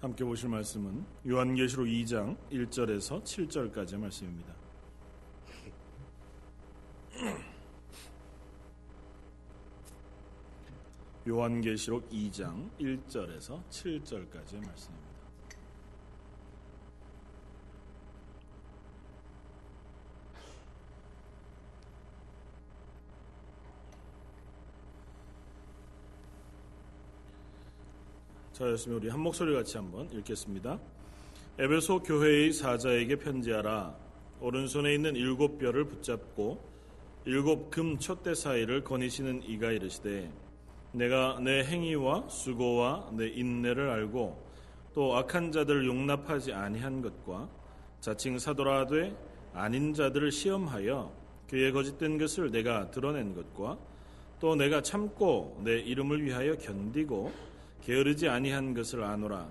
[0.00, 4.54] 함께 보실 말씀은 요한계시록 2장 1절에서 7절까지의 말씀입니다.
[11.26, 15.17] 요한계시록 2장 1절에서 7절까지의 말씀입니다.
[28.58, 30.80] 자였으면 우리 한 목소리 같이 한번 읽겠습니다.
[31.60, 33.94] 에베소 교회의 사자에게 편지하라.
[34.40, 36.60] 오른손에 있는 일곱 뼈를 붙잡고
[37.24, 40.32] 일곱 금 촛대 사이를 거니시는 이가 이르시되
[40.90, 44.44] 내가 내 행위와 수고와 내 인내를 알고
[44.92, 47.48] 또 악한 자들을 용납하지 아니한 것과
[48.00, 49.16] 자칭 사도라 되
[49.54, 51.12] 아닌 자들을 시험하여
[51.48, 53.78] 그의 거짓된 것을 내가 드러낸 것과
[54.40, 57.48] 또 내가 참고 내 이름을 위하여 견디고
[57.82, 59.48] 게으르지 아니한 것을 아노라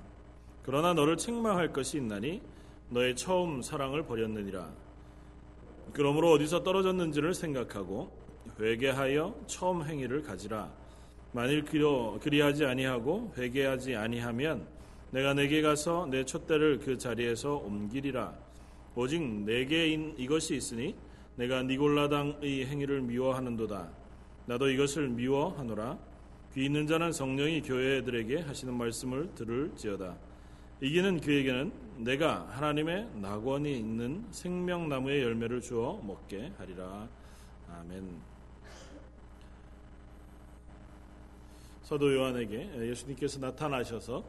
[0.63, 2.41] 그러나 너를 책망할 것이 있나니
[2.89, 4.69] 너의 처음 사랑을 버렸느니라
[5.93, 8.11] 그러므로 어디서 떨어졌는지를 생각하고
[8.59, 10.71] 회개하여 처음 행위를 가지라
[11.31, 14.65] 만일 그려, 그리하지 아니하고 회개하지 아니하면
[15.11, 18.33] 내가 내게 가서 내 촛대를 그 자리에서 옮기리라.
[18.95, 20.95] 오직 내게 이것이 있으니
[21.35, 23.89] 내가 니골라당의 행위를 미워하는도다.
[24.47, 25.97] 나도 이것을 미워하노라.
[26.57, 30.17] 귀 있는 자는 성령이 교회들에게 하시는 말씀을 들을지어다.
[30.81, 37.07] 이기는 그에게는 내가 하나님의 낙원이 있는 생명나무의 열매를 주어 먹게 하리라.
[37.69, 38.09] 아멘.
[41.83, 44.25] 사도 요한에게 예수님께서 나타나셔서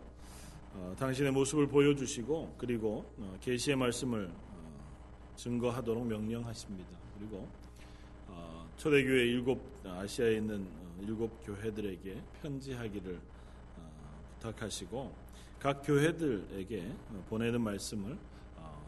[0.75, 6.91] 어, 당신의 모습을 보여주시고 그리고 어, 계시의 말씀을 어, 증거하도록 명령하십니다.
[7.19, 7.49] 그리고
[8.27, 13.21] 어, 초대교회 일곱 아시아에 있는 어, 일곱 교회들에게 편지하기를
[13.77, 15.13] 어, 부탁하시고
[15.59, 16.93] 각 교회들에게
[17.29, 18.17] 보내는 말씀을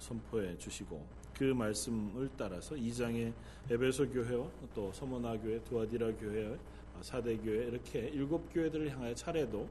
[0.01, 3.33] 선포해 주시고 그 말씀을 따라서 2장의
[3.71, 6.59] 에베소 교회와 또 서모나 교회, 두아디라 교회
[7.01, 9.69] 사대 교회 이렇게 일곱 교회들을 향하여 차례도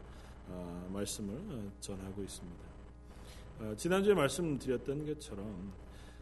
[0.47, 2.63] 어, 말씀을 어, 전하고 있습니다.
[3.59, 5.73] 어, 지난주에 말씀드렸던 것처럼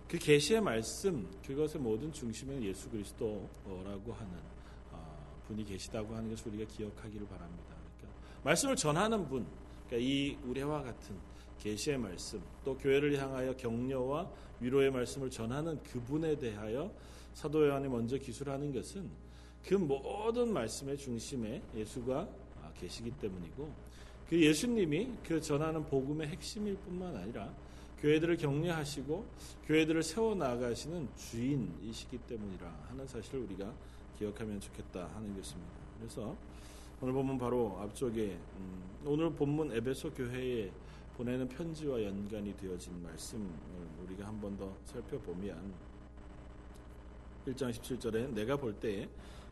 [0.07, 4.56] 그 계시의 말씀 그것의 모든 중심은 예수 그리스도라고 하는
[5.47, 7.75] 분이 계시다고 하는 것을 우리가 기억하기를 바랍니다.
[7.97, 9.45] 그러니까 말씀을 전하는 분,
[9.87, 11.15] 그러니까 이 우리와 같은
[11.59, 16.91] 계시의 말씀, 또 교회를 향하여 격려와 위로의 말씀을 전하는 그분에 대하여
[17.33, 19.09] 사도 요한이 먼저 기술하는 것은
[19.65, 22.27] 그 모든 말씀의 중심에 예수가
[22.79, 23.71] 계시기 때문이고
[24.29, 27.53] 그 예수님이 그 전하는 복음의 핵심일 뿐만 아니라
[27.99, 29.25] 교회들을 격려하시고
[29.65, 33.73] 교회들을 세워 나가시는 주인이시기 때문이라 하는 사실을 우리가
[34.17, 35.71] 기억하면 좋겠다 하는 것입니다.
[35.99, 36.35] 그래서
[37.01, 40.71] 오늘 본문 바로 앞쪽에 음, 오늘 본문 에베소 교회에
[41.17, 43.47] 보내는 편지와 연관이 되어진 말씀을
[44.03, 45.73] 우리가 한 번 더 살펴보면
[47.47, 49.07] 1장 17절에 내가 볼 때에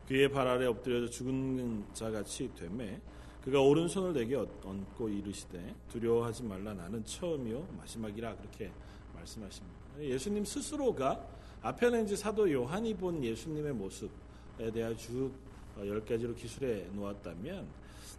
[0.06, 3.00] 그의 발 아래 엎드려져 죽은 자같이 되매
[3.42, 8.70] 그가 오른손을 내게 얹고 이르시되 두려워하지 말라 나는 처음이요 마지막이라 그렇게
[9.14, 9.76] 말씀하십니다.
[10.00, 11.24] 예수님 스스로가
[11.62, 14.10] 앞에는 이제 사도 요한이 본 예수님의 모습
[14.58, 17.66] 에 대한 쭉열 가지로 기술해 놓았다면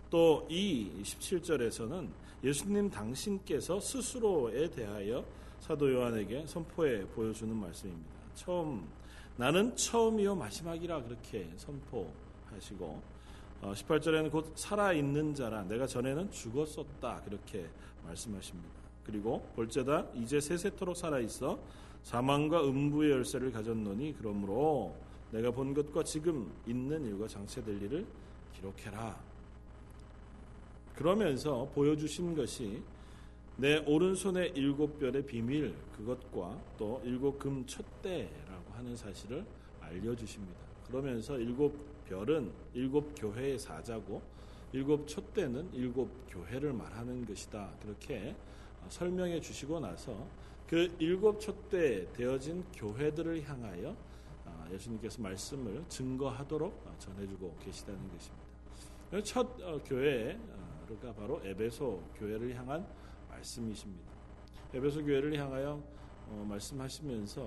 [0.09, 2.07] 또 이 17절에서는
[2.43, 5.25] 예수님 당신께서 스스로에 대하여
[5.59, 8.09] 사도 요한에게 선포해 보여주는 말씀입니다.
[8.35, 8.87] 처음
[9.35, 13.01] 나는 처음이요 마지막이라 그렇게 선포하시고
[13.61, 17.65] 18절에는 어, 곧 살아있는 자라 내가 전에는 죽었었다 그렇게
[18.05, 18.69] 말씀하십니다.
[19.03, 21.59] 그리고 볼제다 이제 세세토록 살아있어
[22.03, 24.95] 사망과 음부의 열쇠를 가졌노니 그러므로
[25.31, 28.05] 내가 본 것과 지금 있는 일과 장체될 일을
[28.53, 29.19] 기록해라.
[30.95, 32.81] 그러면서 보여주신 것이
[33.57, 39.45] 내 오른손의 일곱 별의 비밀 그것과 또 일곱 금 촛대라고 하는 사실을
[39.81, 40.59] 알려주십니다.
[40.87, 41.73] 그러면서 일곱
[42.05, 44.21] 별은 일곱 교회의 사자고
[44.73, 47.71] 일곱 촛대는 일곱 교회를 말하는 것이다.
[47.81, 48.35] 그렇게
[48.89, 50.27] 설명해 주시고 나서
[50.67, 53.95] 그 일곱 촛대 되어진 교회들을 향하여 아,
[54.73, 58.47] 예수님께서 말씀을 증거하도록 전해주고 계시다는 것입니다.
[59.23, 62.85] 첫 어, 교회가 바로 에베소 교회를 향한
[63.29, 64.11] 말씀이십니다.
[64.73, 65.81] 에베소 교회를 향하여
[66.27, 67.41] 어, 말씀하시면서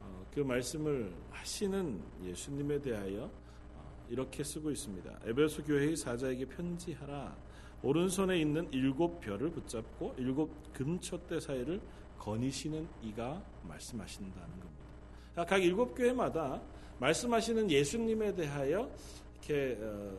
[0.00, 5.20] 어, 그 말씀을 하시는 예수님에 대하여 어, 이렇게 쓰고 있습니다.
[5.24, 7.36] 에베소 교회의 사자에게 편지하라.
[7.82, 11.80] 오른손에 있는 일곱 별을 붙잡고 일곱 금초대 사이를
[12.18, 14.79] 거니시는 이가 말씀하신다는 겁니다.
[15.34, 16.60] 각 일곱 교회마다
[16.98, 18.90] 말씀하시는 예수님에 대하여
[19.38, 20.10] 이렇게 어,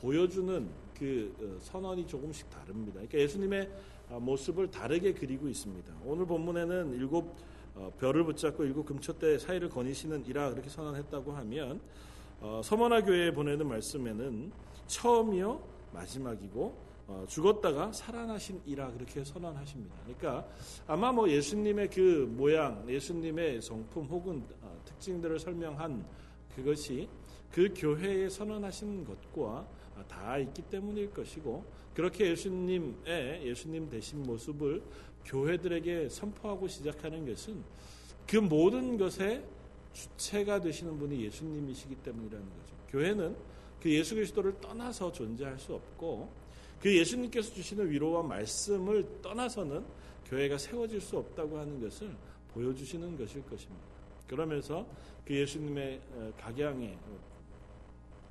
[0.00, 0.68] 보여주는
[0.98, 2.94] 그 어, 선언이 조금씩 다릅니다.
[2.94, 3.70] 그러니까 예수님의
[4.10, 5.92] 아, 모습을 다르게 그리고 있습니다.
[6.04, 7.34] 오늘 본문에는 일곱
[7.74, 11.80] 어, 별을 붙잡고 일곱 금초대 사이를 거니시는 이라 그렇게 선언했다고 하면
[12.40, 14.52] 어, 서머나 교회에 보내는 말씀에는
[14.86, 15.60] 처음이요
[15.92, 16.91] 마지막이고
[17.28, 19.94] 죽었다가 살아나신 이라 그렇게 선언하십니다.
[20.04, 20.46] 그러니까
[20.86, 24.42] 아마 뭐 예수님의 그 모양, 예수님의 성품 혹은
[24.84, 26.04] 특징들을 설명한
[26.54, 27.08] 그것이
[27.50, 29.66] 그 교회에 선언하신 것과
[30.08, 31.64] 다 있기 때문일 것이고
[31.94, 34.82] 그렇게 예수님의 예수님 되신 모습을
[35.24, 37.62] 교회들에게 선포하고 시작하는 것은
[38.26, 39.44] 그 모든 것의
[39.92, 42.76] 주체가 되시는 분이 예수님이시기 때문이라는 거죠.
[42.88, 43.36] 교회는
[43.80, 46.30] 그 예수 그리스도를 떠나서 존재할 수 없고
[46.82, 49.84] 그 예수님께서 주시는 위로와 말씀을 떠나서는
[50.26, 52.12] 교회가 세워질 수 없다고 하는 것을
[52.48, 53.84] 보여주시는 것일 것입니다.
[54.26, 54.84] 그러면서
[55.24, 56.98] 그 예수님의 어, 각양의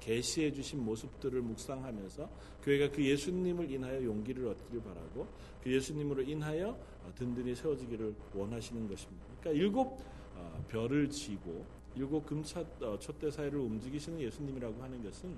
[0.01, 2.30] 계시해 주신 모습들을 묵상하면서
[2.63, 5.27] 교회가 그 예수님을 인하여 용기를 얻기를 바라고
[5.63, 9.25] 그 예수님으로 인하여 어, 든든히 세워지기를 원하시는 것입니다.
[9.39, 9.97] 그러니까 일곱
[10.36, 11.65] 어, 별을 지고
[11.95, 12.65] 일곱 금차
[13.00, 15.38] 촛대 사이를 움직이시는 예수님이라고 하는 것은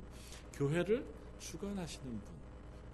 [0.54, 1.06] 교회를
[1.40, 2.43] 주관하시는 분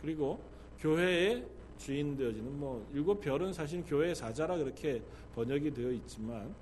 [0.01, 0.39] 그리고
[0.79, 1.45] 교회의
[1.77, 5.01] 주인 되어지는 뭐 일곱 별은 사실 교회의 사자라 그렇게
[5.35, 6.53] 번역이 되어 있지만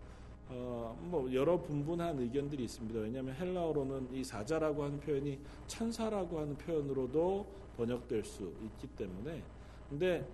[0.49, 2.99] 어, 뭐 여러 분분한 의견들이 있습니다.
[2.99, 7.45] 왜냐하면 헬라어로는 이 사자라고 하는 표현이 천사라고 하는 표현으로도
[7.75, 9.43] 번역될 수 있기 때문에
[9.89, 10.25] 근데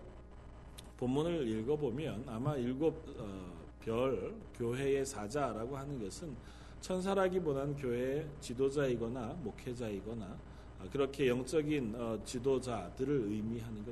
[0.98, 6.36] 본문을 읽어보면 아마 일곱 어, 별 교회의 사자라고 하는 것은
[6.80, 10.38] 천사라기보다는 교회의 지도자이거나 목회자이거나 어,
[10.92, 13.84] 그렇게 영적인 어, 지도자들을 의미하는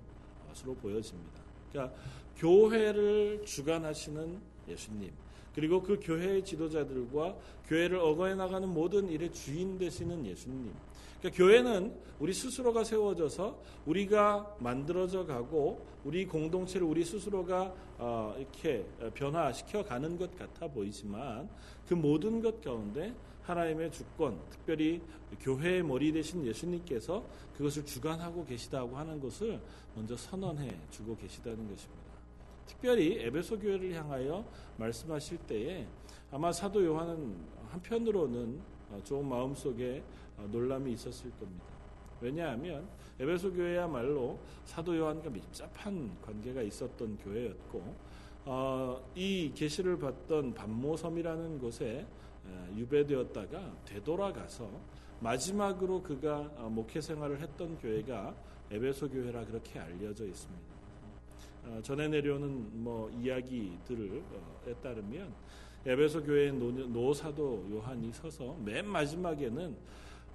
[0.50, 1.42] 것으로 보여집니다.
[1.72, 1.96] 그러니까
[2.38, 5.12] 교회를 주관하시는 예수님
[5.54, 7.36] 그리고 그 교회의 지도자들과
[7.68, 10.72] 교회를 어거해 나가는 모든 일의 주인 되시는 예수님.
[11.20, 19.84] 그러니까 교회는 우리 스스로가 세워져서 우리가 만들어져 가고 우리 공동체를 우리 스스로가 어, 이렇게 변화시켜
[19.84, 21.48] 가는 것 같아 보이지만
[21.88, 25.02] 그 모든 것 가운데 하나님의 주권, 특별히
[25.40, 27.24] 교회의 머리 되신 예수님께서
[27.56, 29.60] 그것을 주관하고 계시다고 하는 것을
[29.96, 32.12] 먼저 선언해 주고 계시다는 것입니다.
[32.66, 34.46] 특별히 에베소 교회를 향하여
[34.78, 35.88] 말씀하실 때에
[36.32, 37.36] 아마 사도 요한은
[37.70, 38.60] 한편으로는
[38.92, 40.04] 어, 좋은 마음속에
[40.38, 41.66] 어, 놀람이 있었을 겁니다.
[42.22, 42.88] 왜냐하면
[43.20, 47.96] 에베소 교회야말로 사도 요한과 밀접한 관계가 있었던 교회였고
[48.46, 52.06] 어, 이 계시를 받던 밧모섬이라는 곳에
[52.76, 54.70] 유배되었다가 되돌아가서
[55.20, 58.36] 마지막으로 그가 목회 생활을 했던 교회가
[58.72, 60.72] 에베소 교회라 그렇게 알려져 있습니다.
[61.66, 64.22] 어, 전해 내려오는 뭐 이야기들에
[64.82, 65.34] 따르면
[65.86, 69.76] 에베소 교회의 노, 사도 요한이 서서 맨 마지막에는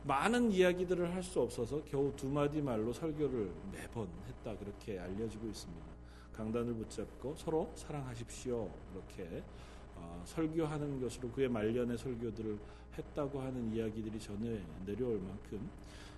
[0.05, 5.87] 많은 이야기들을 할 수 없어서 겨우 두 마디 말로 설교를 매번 했다 그렇게 알려지고 있습니다.
[6.33, 9.43] 강단을 붙잡고 서로 사랑하십시오 이렇게 어,
[10.25, 12.59] 설교하는 것으로 그의 말년의 설교들을
[12.99, 15.69] 했다고 하는 이야기들이 전해 내려올 만큼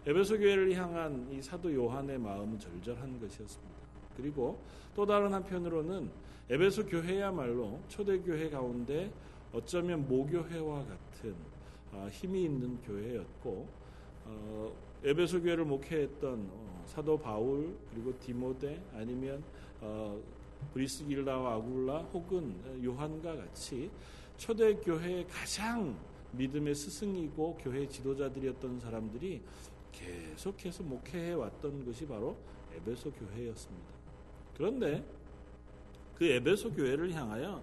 [0.06, 3.74] 에베소 교회를 향한 이 사도 요한의 마음은 절절한 것이었습니다.
[4.16, 4.58] 그리고
[4.94, 6.10] 또 다른 한편으로는
[6.50, 9.10] 에베소 교회야말로 초대교회 가운데
[9.52, 11.34] 어쩌면 모교회와 같은
[11.92, 13.66] 아, 힘이 있는 교회였고
[14.26, 14.72] 어,
[15.04, 19.42] 에베소 교회를 목회했던 어, 사도 바울 그리고 디모데 아니면
[19.80, 20.18] 어,
[20.72, 23.90] 브리스길라와 아굴라 혹은 요한과 같이
[24.36, 25.98] 초대 교회의 가장
[26.32, 29.42] 믿음의 스승이고 교회 지도자들이었던 사람들이
[29.92, 32.36] 계속해서 목회해 왔던 것이 바로
[32.76, 33.88] 에베소 교회였습니다.
[34.54, 35.04] 그런데
[36.14, 37.62] 그 에베소 교회를 향하여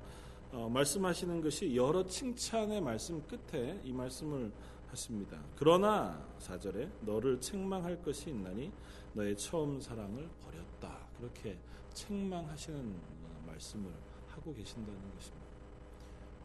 [0.52, 4.52] 어, 말씀하시는 것이 여러 칭찬의 말씀 끝에 이 말씀을
[4.88, 5.38] 하십니다.
[5.58, 8.72] 그러나 사절에 너를 책망할 것이 있나니
[9.14, 10.98] 너의 처음 사랑을 버렸다.
[11.18, 11.58] 그렇게
[11.96, 13.92] 책망하시는 어, 말씀을
[14.28, 15.46] 하고 계신다는 것입니다.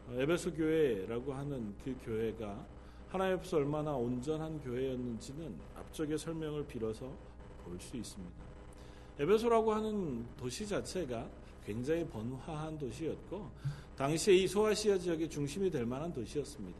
[0.07, 2.65] 어, 에베소 교회라고 하는 그 교회가
[3.09, 7.13] 하나님 앞에서 얼마나 온전한 교회였는지는 앞쪽의 설명을 빌어서
[7.63, 8.35] 볼 수 있습니다.
[9.19, 11.29] 에베소라고 하는 도시 자체가
[11.65, 13.51] 굉장히 번화한 도시였고
[13.95, 16.79] 당시에 이 소아시아 지역의 중심이 될 만한 도시였습니다.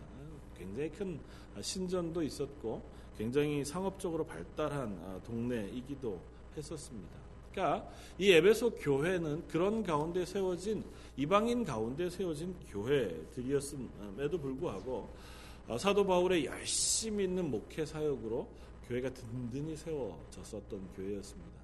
[0.58, 1.20] 굉장히 큰
[1.60, 2.82] 신전도 있었고
[3.18, 6.20] 굉장히 상업적으로 발달한 아, 동네이기도
[6.58, 7.21] 했었습니다.
[7.52, 10.84] 그러니까 이 에베소 교회는 그런 가운데 세워진
[11.18, 15.10] 이방인 가운데 세워진 교회들이었음에도 불구하고
[15.68, 18.48] 아, 사도 바울의 열심히 있는 목회 사역으로
[18.88, 21.62] 교회가 든든히 세워졌었던 교회였습니다.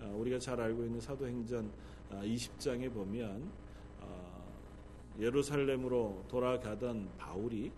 [0.00, 1.70] 아, 우리가 잘 알고 있는 사도행전
[2.10, 3.50] 20장에 아, 보면
[4.00, 4.42] 아,
[5.18, 7.70] 예루살렘으로 돌아가던 바울이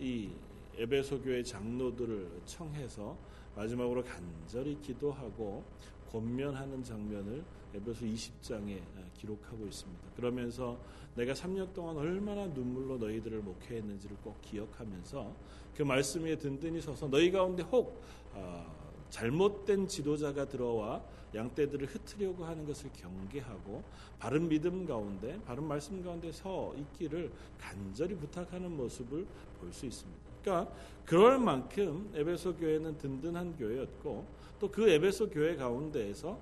[0.00, 0.30] 이
[0.76, 3.16] 에베소 교회 장로들을 청해서
[3.56, 5.64] 마지막으로 간절히 기도하고
[6.10, 8.80] 권면하는 장면을 에베소 20장에
[9.18, 10.02] 기록하고 있습니다.
[10.16, 10.78] 그러면서
[11.14, 15.34] 내가 3년 동안 얼마나 눈물로 너희들을 목회했는지를 꼭 기억하면서
[15.76, 18.00] 그 말씀 에 든든히 서서 너희 가운데 혹
[18.32, 18.78] 어,
[19.10, 21.02] 잘못된 지도자가 들어와
[21.34, 23.82] 양떼들을 흩으려고 하는 것을 경계하고
[24.18, 29.26] 바른 믿음 가운데 바른 말씀 가운데 서 있기를 간절히 부탁하는 모습을
[29.60, 30.28] 볼 수 있습니다.
[30.42, 30.72] 그러니까
[31.04, 34.24] 그럴 만큼 에베소 교회는 든든한 교회였고
[34.60, 36.38] 또 그 에베소 교회 가운데에서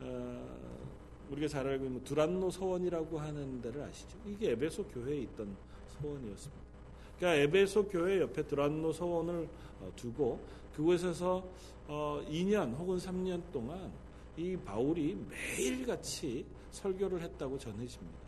[0.00, 0.76] 어,
[1.30, 4.16] 우리가 잘 알고 있는 두란노 서원이라고 하는 데를 아시죠?
[4.26, 5.56] 이게 에베소 교회에 있던
[6.00, 6.62] 서원이었습니다.
[7.16, 9.48] 그러니까 에베소 교회 옆에 두란노 서원을
[9.80, 10.40] 어, 두고
[10.74, 11.44] 그곳에서
[11.88, 13.90] 2년 어, 혹은 3년 동안
[14.36, 18.18] 이 바울이 매일같이 설교를 했다고 전해집니다.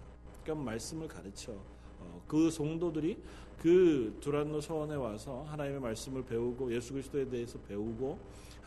[0.43, 1.53] 그러니까 말씀을 가르쳐
[2.01, 3.19] 어, 그 성도들이
[3.61, 8.19] 그 두란노 서원에 와서 하나님의 말씀을 배우고 예수 그리스도에 대해서 배우고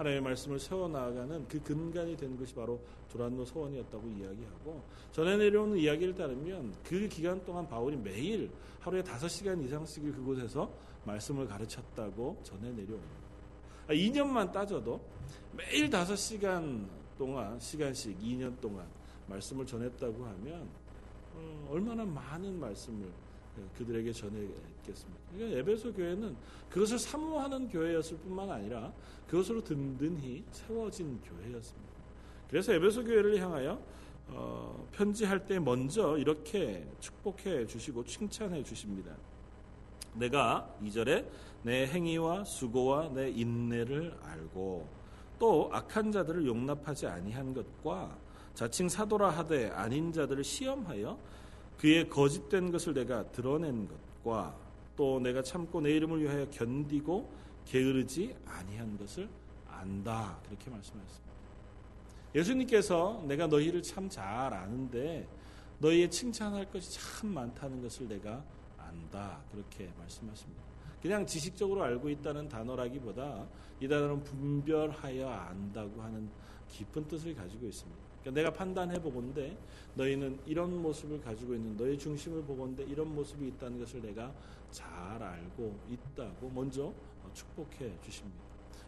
[0.01, 2.79] 하나님의 말씀을 세워 나아가는 그 근간이 된 것이 바로
[3.10, 9.62] 두란노 서원이었다고 이야기하고 전해 내려오는 이야기를 따르면 그 기간 동안 바울이 매일 하루에 다섯 시간
[9.62, 10.72] 이상씩을 그곳에서
[11.05, 13.22] 말씀을 가르쳤다고 전해 내려옵니다.
[13.89, 15.01] 2년만 아, 따져도
[15.55, 18.88] 매일 다섯 시간 동안 시간씩 2년 동안
[19.27, 20.67] 말씀을 전했다고 하면
[21.36, 23.08] 어, 얼마나 많은 말씀을
[23.77, 25.22] 그들에게 전했겠습니까?
[25.34, 26.36] 그러니까 에베소 교회는
[26.70, 28.91] 그것을 사모하는 교회였을 뿐만 아니라
[29.27, 31.91] 그것으로 든든히 세워진 교회였습니다.
[32.50, 33.81] 그래서 에베소 교회를 향하여
[34.27, 39.15] 어, 편지할 때 먼저 이렇게 축복해 주시고 칭찬해 주십니다.
[40.13, 41.29] 내가 이절에
[41.63, 44.88] 내 행위와 수고와 내 인내를 알고
[45.39, 48.17] 또 악한 자들을 용납하지 아니한 것과
[48.53, 51.17] 자칭 사도라 하되 아닌 자들을 시험하여
[51.81, 53.88] 그의 거짓된 것을 내가 드러낸
[54.23, 54.55] 것과
[54.95, 57.27] 또 내가 참고 내 이름을 위하여 견디고
[57.65, 59.27] 게으르지 아니한 것을
[59.67, 61.31] 안다 그렇게 말씀하셨습니다.
[62.35, 65.27] 예수님께서 내가 너희를 참 잘 아는데
[65.79, 68.43] 너희의 칭찬할 것이 참 많다는 것을 내가
[68.77, 70.61] 안다 그렇게 말씀하십니다.
[71.01, 73.47] 그냥 지식적으로 알고 있다는 단어라기보다
[73.79, 76.29] 이 단어는 분별하여 안다고 하는
[76.69, 78.10] 깊은 뜻을 가지고 있습니다.
[78.21, 79.57] 그러니까 내가 판단해 보건데
[79.95, 84.33] 너희는 이런 모습을 가지고 있는 너의 중심을 보건데 이런 모습이 있다는 것을 내가
[84.69, 84.87] 잘
[85.21, 86.93] 알고 있다고 먼저
[87.33, 88.39] 축복해 주십니다.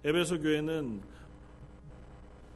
[0.03, 1.01] 에베소 교회는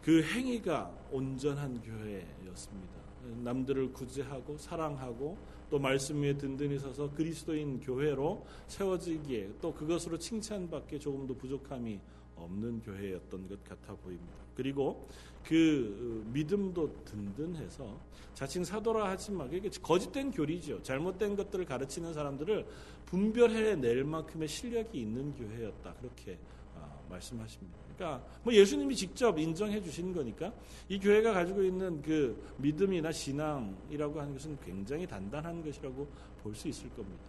[0.01, 2.98] 그 행위가 온전한 교회였습니다.
[3.43, 5.38] 남들을 구제하고 사랑하고
[5.69, 12.00] 또 말씀 위에 든든히 서서 그리스도인 교회로 세워지기에 또 그것으로 칭찬받기에 조금도 부족함이
[12.38, 14.34] 없는 교회였던 것 같아 보입니다.
[14.55, 15.07] 그리고
[15.48, 17.98] 그 믿음도 든든해서
[18.34, 20.84] 자칭 사도라 하지만 이게 거짓된 교리죠.
[20.84, 22.66] 잘못된 것들을 가르치는 사람들을
[23.06, 25.94] 분별해낼 만큼의 실력이 있는 교회였다.
[26.01, 26.38] 그렇게
[26.75, 27.77] 아, 말씀하십니다.
[27.96, 30.54] 그러니까 뭐 예수님이 직접 인정해 주신 거니까
[30.89, 36.08] 이 교회가 가지고 있는 그 믿음이나 신앙이라고 하는 것은 굉장히 단단한 것이라고
[36.44, 37.24] 볼 수 있을 겁니다.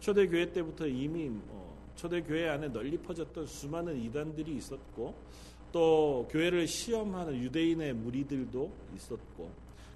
[0.00, 5.14] 초대 교회 때부터 이미 뭐 초대 교회 안에 널리 퍼졌던 수많은 이단들이 있었고
[5.74, 9.50] 또 교회를 시험하는 유대인의 무리들도 있었고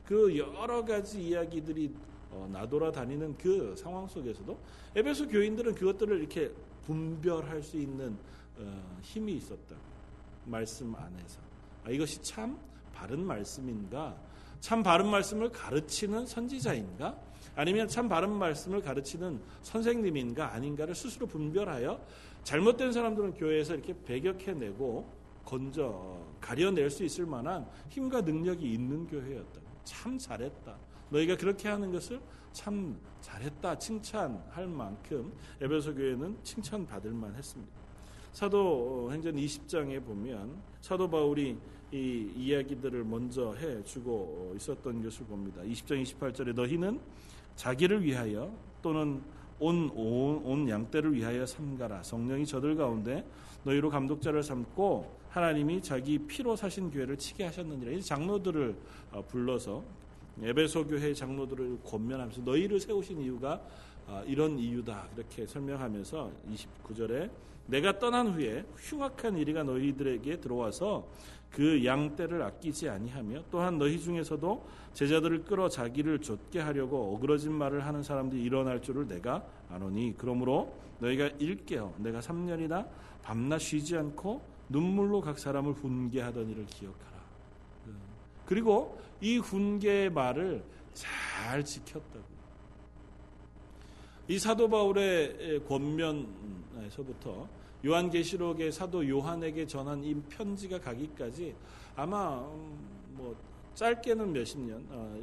[0.04, 1.94] 그 여러 가지 이야기들이
[2.32, 4.58] 어, 나돌아 다니는 그 상황 속에서도
[4.96, 6.50] 에베소 교인들은 그것들을 이렇게
[6.84, 8.18] 분별할 수 있는
[8.58, 9.76] 어, 힘이 있었다.
[10.46, 11.38] 말씀 안에서
[11.84, 12.58] 아, 이것이 참
[12.92, 14.16] 바른 말씀인가?
[14.58, 17.16] 참 바른 말씀을 가르치는 선지자인가?
[17.54, 22.04] 아니면 참 바른 말씀을 가르치는 선생님인가 아닌가를 스스로 분별하여
[22.42, 25.17] 잘못된 사람들은 교회에서 이렇게 배격해내고
[25.48, 29.60] 건져 가려낼 수 있을 만한 힘과 능력이 있는 교회였다.
[29.82, 30.76] 참 잘했다.
[31.08, 32.20] 너희가 그렇게 하는 것을
[32.52, 37.72] 참 잘했다 칭찬할 만큼 에베소 교회는 칭찬받을 만했습니다.
[38.34, 41.56] 사도 행전 20장에 보면 사도 바울이
[41.92, 45.62] 이 이야기들을 먼저 해 주고 있었던 것을 봅니다.
[45.62, 47.00] 20장 28절에 너희는
[47.56, 48.52] 자기를 위하여
[48.82, 49.22] 또는
[49.60, 52.02] 온, 온, 온 양떼를 위하여 삼가라.
[52.02, 53.24] 성령이 저들 가운데
[53.64, 57.92] 너희로 감독자를 삼고 하나님이 자기 피로 사신 교회를 치게 하셨느니라.
[57.92, 58.74] 이 장로들을
[59.12, 59.84] 어, 불러서
[60.42, 63.62] 에베소 교회 장로들을 권면하면서 너희를 세우신 이유가
[64.08, 65.08] 어, 이런 이유다.
[65.14, 67.30] 이렇게 설명하면서 29절에
[67.66, 71.06] 내가 떠난 후에 흉악한 이리가 너희들에게 들어와서
[71.50, 78.02] 그 양떼를 아끼지 아니하며 또한 너희 중에서도 제자들을 끌어 자기를 좇게 하려고 어그러진 말을 하는
[78.02, 82.88] 사람들이 일어날 줄을 내가 아노니 그러므로 너희가 일깨어 내가 3년이나
[83.22, 87.18] 밤낮 쉬지 않고 눈물로 각 사람을 훈계하던 일을 기억하라.
[88.46, 92.24] 그리고 이 훈계의 말을 잘 지켰다고.
[94.28, 97.48] 이 사도 바울의 권면에서부터
[97.84, 101.54] 요한계시록의 사도 요한에게 전한 이 편지가 가기까지
[101.96, 102.76] 아마 음,
[103.12, 103.36] 뭐
[103.74, 105.18] 짧게는 몇십 년, 어,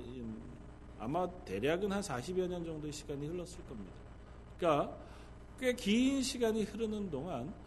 [0.98, 3.92] 아마 대략은 한 40여 년 정도의 시간이 흘렀을 겁니다.
[4.58, 4.98] 그러니까
[5.60, 7.65] 꽤 긴 시간이 흐르는 동안 아,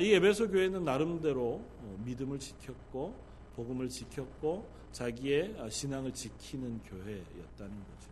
[0.00, 3.14] 이 에베소 교회는 나름대로 어, 믿음을 지켰고
[3.54, 8.10] 복음을 지켰고 자기의 아, 신앙을 지키는 교회였다는 거죠.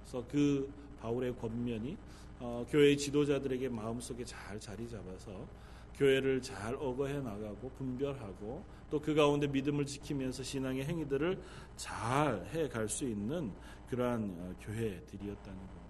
[0.00, 1.96] 그래서 그 바울의 권면이
[2.40, 5.46] 어, 교회의 지도자들에게 마음속에 잘 자리 잡아서
[5.94, 11.40] 교회를 잘 어거해 나가고 분별하고 또 그 가운데 믿음을 지키면서 신앙의 행위들을
[11.76, 13.52] 잘 해 갈 수 있는
[13.88, 15.82] 그러한 어, 교회들이었다는 겁니다.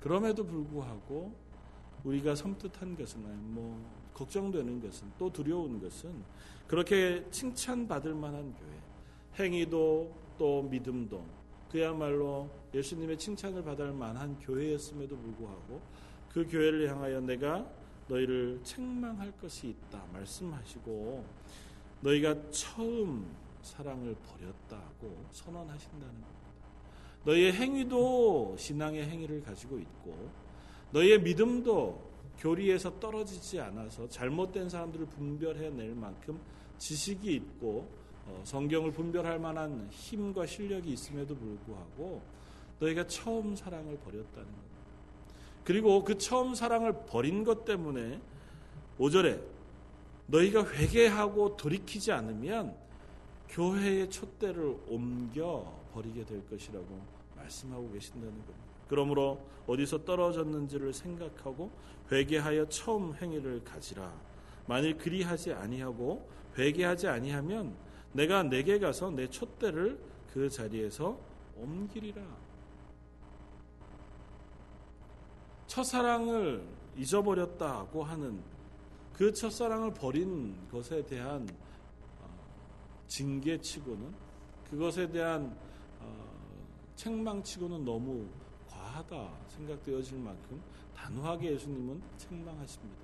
[0.00, 1.34] 그럼에도 불구하고
[2.04, 3.20] 우리가 섬뜩한 것은
[3.54, 3.82] 뭐
[4.12, 6.22] 걱정되는 것은 또 두려운 것은
[6.66, 11.24] 그렇게 칭찬받을 만한 교회 행위도 또 믿음도
[11.70, 15.80] 그야말로 예수님의 칭찬을 받을 만한 교회였음에도 불구하고
[16.30, 17.66] 그 교회를 향하여 내가
[18.08, 21.24] 너희를 책망할 것이 있다 말씀하시고
[22.00, 26.34] 너희가 처음 사랑을 버렸다고 선언하신다는 겁니다.
[27.24, 30.30] 너희의 행위도 신앙의 행위를 가지고 있고
[30.94, 32.00] 너희의 믿음도
[32.38, 36.40] 교리에서 떨어지지 않아서 잘못된 사람들을 분별해낼 만큼
[36.78, 37.88] 지식이 있고
[38.26, 42.22] 어, 성경을 분별할 만한 힘과 실력이 있음에도 불구하고
[42.78, 44.74] 너희가 처음 사랑을 버렸다는 것.
[45.64, 48.20] 그리고 그 처음 사랑을 버린 것 때문에
[48.98, 49.42] 5절에
[50.26, 52.76] 너희가 회개하고 돌이키지 않으면
[53.48, 56.86] 교회의 촛대를 옮겨 버리게 될 것이라고
[57.36, 58.73] 말씀하고 계신다는 겁니다.
[58.94, 61.72] 그러므로 어디서 떨어졌는지를 생각하고
[62.12, 64.14] 회개하여 처음 행위를 가지라.
[64.66, 67.74] 만일 그리하지 아니하고 회개하지 아니하면
[68.12, 69.98] 내가 내게 가서 내 촛대를
[70.32, 71.18] 그 자리에서
[71.56, 72.22] 옮기리라.
[75.66, 76.64] 첫사랑을
[76.96, 78.40] 잊어버렸다고 하는
[79.12, 81.48] 그 첫사랑을 버린 것에 대한
[82.20, 82.28] 어,
[83.08, 84.14] 징계치고는
[84.70, 85.56] 그것에 대한
[85.98, 86.28] 어,
[86.94, 88.28] 책망치고는 너무
[88.94, 90.62] 과하다 생각되어질 만큼
[90.94, 92.96] 단호하게 예수님은 책망하십니다.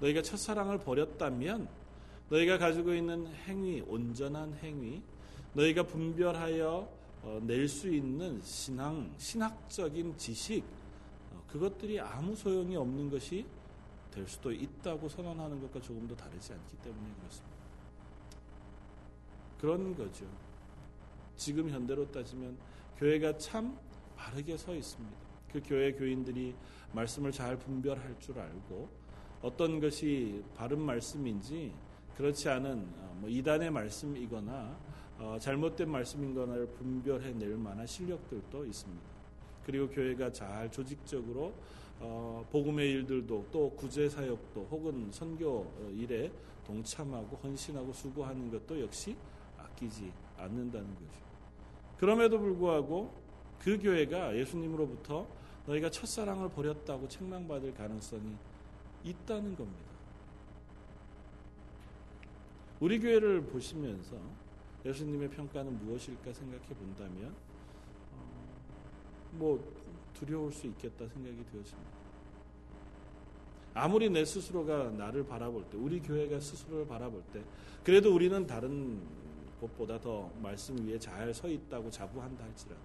[0.00, 1.68] 너희가 첫사랑을 버렸다면
[2.28, 5.02] 너희가 가지고 있는 행위, 온전한 행위,
[5.54, 10.64] 너희가 분별하여 어, 낼수 있는 신앙, 신학적인 지식,
[11.48, 13.44] 그것들이 아무 소용이 없는 것이
[14.10, 17.56] 될 수도 있다고 선언하는 것과 조금도 다르지 않기 때문에 그렇습니다.
[19.60, 20.26] 그런 거죠.
[21.36, 22.56] 지금 현대로 따지면
[22.98, 23.78] 교회가 참
[24.22, 25.16] 바르게 서 있습니다.
[25.52, 26.54] 그 교회 교인들이
[26.92, 28.88] 말씀을 잘 분별할 줄 알고
[29.42, 31.72] 어떤 것이 바른 말씀인지
[32.16, 34.78] 그렇지 않은 어, 뭐 이단의 말씀이거나
[35.18, 39.02] 어, 잘못된 말씀인 거나를 분별해낼 만한 실력들도 있습니다.
[39.66, 41.52] 그리고 교회가 잘 조직적으로
[41.98, 46.30] 어, 복음의 일들도 또 구제 사역도 혹은 선교 일에
[46.64, 49.16] 동참하고 헌신하고 수고하는 것도 역시
[49.58, 51.20] 아끼지 않는다는 거죠.
[51.98, 53.21] 그럼에도 불구하고
[53.62, 55.26] 그 교회가 예수님으로부터
[55.66, 58.36] 너희가 첫사랑을 버렸다고 책망받을 가능성이
[59.04, 59.92] 있다는 겁니다.
[62.80, 64.16] 우리 교회를 보시면서
[64.84, 67.32] 예수님의 평가는 무엇일까 생각해 본다면
[69.32, 69.62] 뭐
[70.14, 71.90] 두려울 수 있겠다 생각이 되었습니다.
[73.74, 77.42] 아무리 내 스스로가 나를 바라볼 때, 우리 교회가 스스로를 바라볼 때,
[77.82, 79.00] 그래도 우리는 다른
[79.60, 82.82] 곳보다 더 말씀 위에 잘 서 있다고 자부한다 할지라도,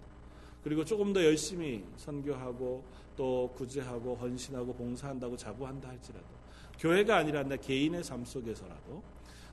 [0.63, 2.83] 그리고 조금 더 열심히 선교하고
[3.15, 6.25] 또 구제하고 헌신하고 봉사한다고 자부한다 할지라도,
[6.79, 9.01] 교회가 아니라 내 개인의 삶 속에서라도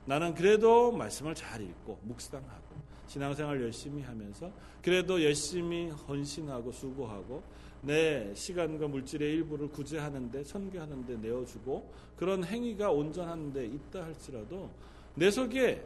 [0.05, 2.75] 나는 그래도 말씀을 잘 읽고 묵상하고
[3.07, 7.43] 신앙생활 열심히 하면서 그래도 열심히 헌신하고 수고하고
[7.81, 14.69] 내 시간과 물질의 일부를 구제하는데 선교하는데 내어주고 그런 행위가 온전한데 있다 할지라도
[15.15, 15.83] 내 속에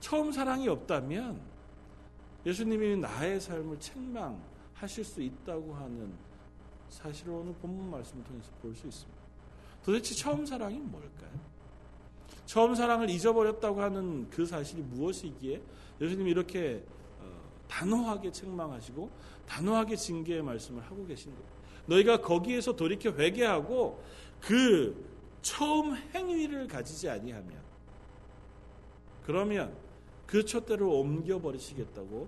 [0.00, 1.40] 처음 사랑이 없다면
[2.44, 6.12] 예수님이 나의 삶을 책망하실 수 있다고 하는
[6.88, 9.22] 사실을 오늘 본문 말씀을 통해서 볼 수 있습니다.
[9.84, 11.30] 도대체 처음 사랑이 뭘까요?
[12.46, 15.62] 처음 사랑을 잊어버렸다고 하는 그 사실이 무엇이기에
[16.00, 16.84] 예수님이 이렇게
[17.20, 17.24] 어,
[17.68, 19.10] 단호하게 책망하시고
[19.46, 21.46] 단호하게 징계의 말씀을 하고 계신 거예요.
[21.86, 24.02] 너희가 거기에서 돌이켜 회개하고
[24.40, 27.60] 그 처음 행위를 가지지 아니하면
[29.24, 29.74] 그러면
[30.32, 32.26] 그 촛대를 옮겨 버리시겠다고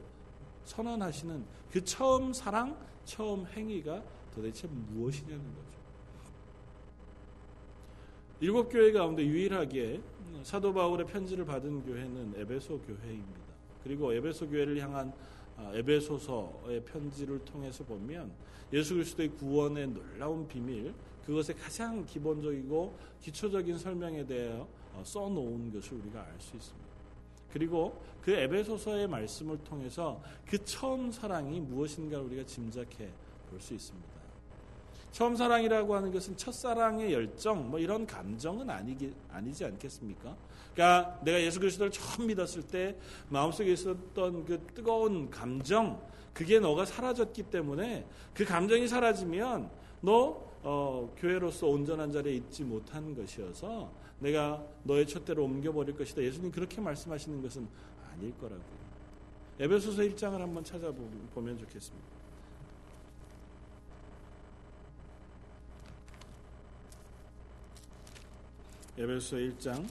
[0.67, 5.79] 선언하시는 그 처음 사랑, 처음 행위가 도대체 무엇이냐는 거죠.
[8.41, 10.03] 일곱 교회 가운데 유일하게
[10.43, 13.41] 사도 바울의 편지를 받은 교회는 에베소 교회입니다.
[13.83, 15.11] 그리고 에베소 교회를 향한
[15.57, 18.31] 아, 에베소서의 편지를 통해서 보면
[18.75, 20.93] 예수 그리스도의 구원의 놀라운 비밀
[21.25, 24.63] 그것의 가장 기본적이고 기초적인 설명에 대해
[25.03, 26.94] 써놓은 것을 우리가 알 수 있습니다.
[27.55, 33.09] 그리고 그 에베소서의 말씀을 통해서 그 처음 사랑이 무엇인가 우리가 짐작해
[33.49, 34.09] 볼 수 있습니다.
[35.13, 40.37] 처음 사랑이라고 하는 것은 첫사랑의 열정, 뭐 이런 감정은 아니기, 아니지 않겠습니까?
[40.75, 42.97] 그러니까 내가 예수 그리스도를 처음 믿었을 때
[43.29, 51.69] 마음속에 있었던 그 뜨거운 감정, 그게 너가 사라졌기 때문에 그 감정이 사라지면 너 어, 교회로서
[51.69, 56.23] 온전한 자리에 있지 못한 것이어서 내가 너의 촛대로 옮겨버릴 것이다.
[56.23, 57.69] 예수님 그렇게 말씀하시는 것은
[58.11, 58.85] 아닐 거라고요.
[59.59, 62.15] 에베소서 1장을 한번 찾아보면 좋겠습니다.
[68.97, 69.89] 에베소 1장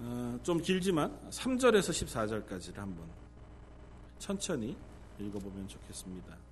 [0.00, 3.08] 어, 좀 길지만 3절에서 14절까지를 한번
[4.18, 4.76] 천천히
[5.20, 6.51] 읽어보면 좋겠습니다.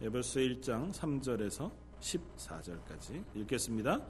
[0.00, 4.00] 에베소 1장 3절에서 14절까지 읽겠습니다.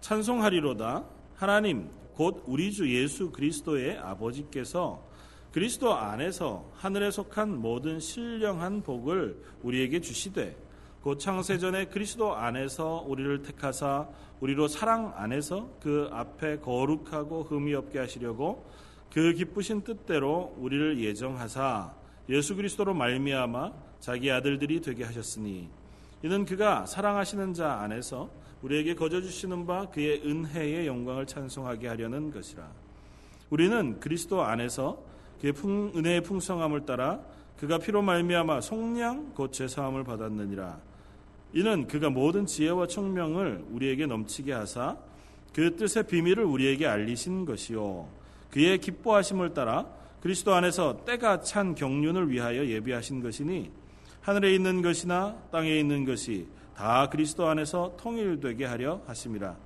[0.00, 5.04] 찬송하리로다 하나님 곧 우리 주 예수 그리스도의 아버지께서
[5.50, 10.56] 그리스도 안에서 하늘에 속한 모든 신령한 복을 우리에게 주시되
[11.02, 18.64] 곧 창세전에 그리스도 안에서 우리를 택하사 우리로 사랑 안에서 그 앞에 거룩하고 흠이 없게 하시려고
[19.12, 21.94] 그 기쁘신 뜻대로 우리를 예정하사
[22.28, 25.68] 예수 그리스도로 말미암아 자기 아들들이 되게 하셨으니
[26.24, 28.28] 이는 그가 사랑하시는 자 안에서
[28.62, 32.68] 우리에게 거저 주시는 바 그의 은혜의 영광을 찬송하게 하려는 것이라.
[33.50, 35.00] 우리는 그리스도 안에서
[35.40, 37.20] 그의 풍, 은혜의 풍성함을 따라
[37.58, 40.80] 그가 피로 말미암아 속량 곧 죄사함을 받았느니라.
[41.52, 44.96] 이는 그가 모든 지혜와 청명을 우리에게 넘치게 하사
[45.54, 48.08] 그 뜻의 비밀을 우리에게 알리신 것이요.
[48.50, 49.86] 그의 기뻐하심을 따라
[50.20, 53.81] 그리스도 안에서 때가 찬 경륜을 위하여 예비하신 것이니
[54.22, 59.56] 하늘에 있는 것이나 땅에 있는 것이 다 그리스도 안에서 통일되게 하려 하심이라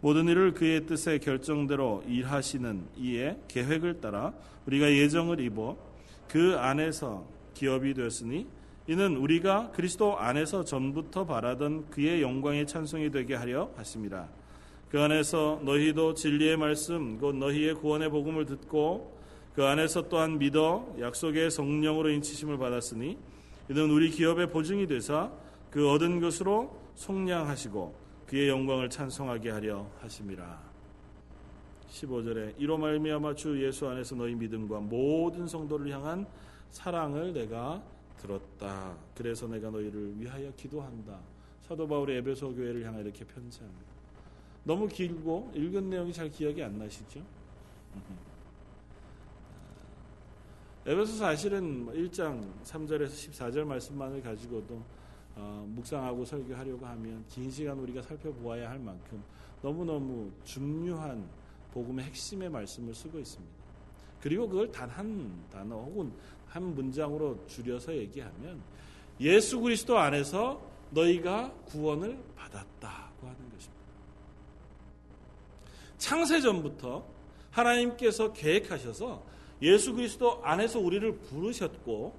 [0.00, 4.32] 모든 일을 그의 뜻의 결정대로 일하시는 이의 계획을 따라
[4.66, 5.76] 우리가 예정을 입어
[6.28, 8.46] 그 안에서 기업이 되었으니
[8.86, 14.28] 이는 우리가 그리스도 안에서 전부터 바라던 그의 영광의 찬송이 되게 하려 하십니다.
[14.88, 19.18] 그 안에서 너희도 진리의 말씀 곧 너희의 구원의 복음을 듣고
[19.56, 23.18] 그 안에서 또한 믿어 약속의 성령으로 인치심을 받았으니
[23.68, 25.30] 이는 우리 기업의 보증이 되사
[25.70, 27.94] 그 얻은 것으로 속량하시고
[28.26, 30.76] 그의 영광을 찬송하게 하려 하심이라.
[31.90, 36.26] 15절에 이로 말미암아 주 예수 안에서 너희 믿음과 모든 성도를 향한
[36.70, 37.82] 사랑을 내가
[38.18, 38.96] 들었다.
[39.14, 41.18] 그래서 내가 너희를 위하여 기도한다.
[41.62, 43.86] 사도 바울의 에베소 교회를 향해 이렇게 편지합니다.
[44.64, 47.20] 너무 길고 읽은 내용이 잘 기억이 안 나시죠?
[50.88, 54.80] 에베소 사실은 1장 3절에서 14절 말씀만을 가지고도
[55.34, 59.20] 어, 묵상하고 설교하려고 하면 긴 시간 우리가 살펴보아야 할 만큼
[59.62, 61.28] 너무너무 중요한
[61.72, 63.52] 복음의 핵심의 말씀을 쓰고 있습니다.
[64.20, 66.12] 그리고 그걸 단 한 단어 혹은
[66.46, 68.62] 한 문장으로 줄여서 얘기하면
[69.18, 73.82] 예수 그리스도 안에서 너희가 구원을 받았다고 하는 것입니다.
[75.98, 77.04] 창세전부터
[77.50, 82.14] 하나님께서 계획하셔서 예수 그리스도 안에서 우리를 부르셨고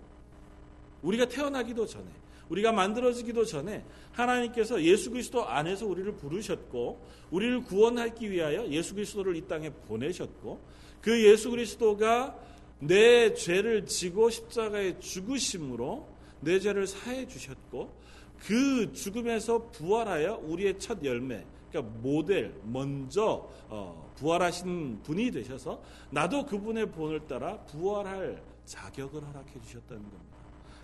[1.01, 2.05] 우리가 태어나기도 전에
[2.49, 9.41] 우리가 만들어지기도 전에 하나님께서 예수 그리스도 안에서 우리를 부르셨고 우리를 구원하기 위하여 예수 그리스도를 이
[9.47, 10.59] 땅에 보내셨고
[11.01, 12.37] 그 예수 그리스도가
[12.79, 16.07] 내 죄를 지고 십자가에 죽으심으로
[16.41, 17.91] 내 죄를 사해 주셨고
[18.39, 26.91] 그 죽음에서 부활하여 우리의 첫 열매 그러니까 모델 먼저 어, 부활하신 분이 되셔서 나도 그분의
[26.91, 30.37] 본을 따라 부활할 자격을 허락해 주셨다는 겁니다.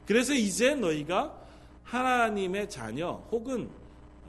[0.06, 1.42] 그래서 이제 너희가
[1.84, 3.70] 하나님의 자녀 혹은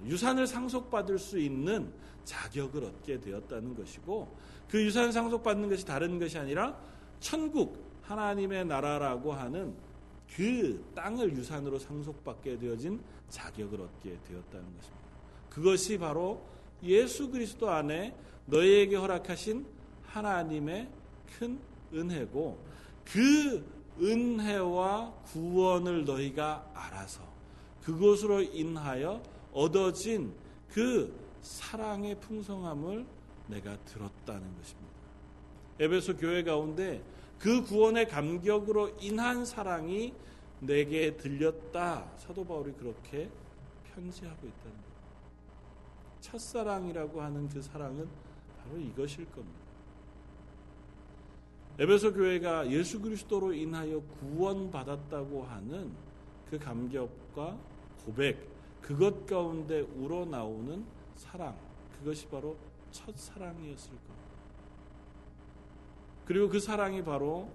[0.05, 1.93] 유산을 상속받을 수 있는
[2.25, 4.35] 자격을 얻게 되었다는 것이고
[4.69, 6.77] 그 유산 상속받는 것이 다른 것이 아니라
[7.21, 9.75] 천국 하나님의 나라라고 하는
[10.35, 15.04] 그 땅을 유산으로 상속받게 되어진 자격을 얻게 되었다는 것입니다.
[15.55, 16.43] 그것이 바로
[16.83, 18.15] 예수 그리스도 안에
[18.47, 19.65] 너희에게 허락하신
[20.03, 20.89] 하나님의
[21.39, 21.59] 큰
[21.93, 22.59] 은혜고
[23.05, 23.65] 그
[24.01, 27.23] 은혜와 구원을 너희가 알아서
[27.85, 30.35] 그것으로 인하여 얻어진
[30.73, 33.07] 그 사랑의 풍성함을
[33.47, 34.95] 내가 들었다는 것입니다.
[35.79, 37.01] 에베소 교회 가운데
[37.39, 40.13] 그 구원의 감격으로 인한 사랑이
[40.61, 42.11] 내게 들렸다.
[42.17, 43.29] 사도 바울이 그렇게
[43.95, 44.84] 편지하고 있다는.
[46.25, 48.09] 첫사랑이라고 하는 그 사랑은
[48.57, 49.59] 바로 이것일 겁니다.
[51.79, 55.93] 에베소 교회가 예수 그리스도로 인하여 구원받았다고 하는
[56.49, 57.59] 그 감격과
[58.07, 58.49] 고백,
[58.81, 60.85] 그것 가운데 우러나오는
[61.17, 61.57] 사랑,
[61.99, 62.57] 그것이 바로
[62.91, 64.15] 첫 사랑이었을 겁니다.
[66.25, 67.51] 그리고 그 사랑이 바로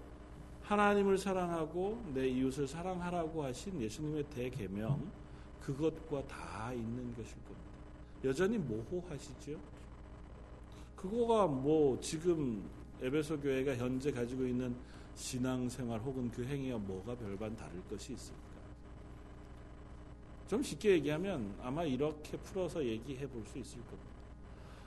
[0.61, 5.11] 하나님을 사랑하고 내 이웃을 사랑하라고 하신 예수님의 대계명,
[5.61, 7.68] 그것과 다 있는 것일 겁니다.
[8.23, 9.57] 여전히 모호하시죠?
[10.95, 12.69] 그거가 뭐 지금
[13.01, 14.75] 에베소 교회가 현재 가지고 있는
[15.15, 18.39] 신앙생활 혹은 그 행위와 뭐가 별반 다를 것이 있을까?
[20.47, 24.09] 좀 쉽게 얘기하면 아마 이렇게 풀어서 얘기해 볼 수 있을 겁니다.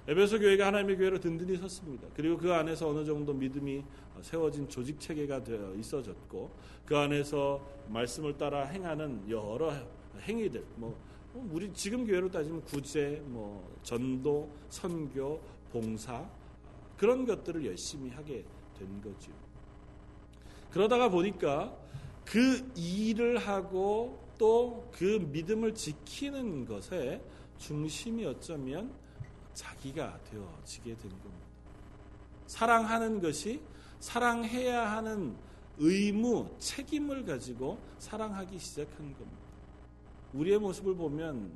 [0.09, 2.09] 에베소 교회가 하나님의 교회로 든든히 섰습니다.
[2.15, 3.85] 그리고 그 안에서 어느 정도 믿음이
[4.21, 6.51] 세워진 조직 체계가 되어 있어졌고
[6.85, 9.73] 그 안에서 말씀을 따라 행하는 여러
[10.21, 10.99] 행위들 뭐
[11.35, 15.41] 우리 지금 교회로 따지면 구제, 뭐 전도, 선교,
[15.73, 16.29] 봉사
[16.97, 18.45] 그런 것들을 열심히 하게
[18.79, 19.33] 된 거죠.
[20.71, 21.77] 그러다가 보니까
[22.25, 27.21] 그 일을 하고 또 그 믿음을 지키는 것에
[27.59, 28.93] 중심이 어쩌면
[29.55, 31.47] 자기가 되어지게 된 겁니다.
[32.47, 33.61] 사랑하는 것이
[33.99, 35.37] 사랑해야 하는
[35.79, 39.42] 의무, 책임을 가지고 사랑하기 시작한 겁니다.
[40.35, 41.51] 우리의 모습을 보면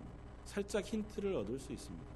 [0.45, 2.07] 살짝 힌트를 얻을 수 있습니다.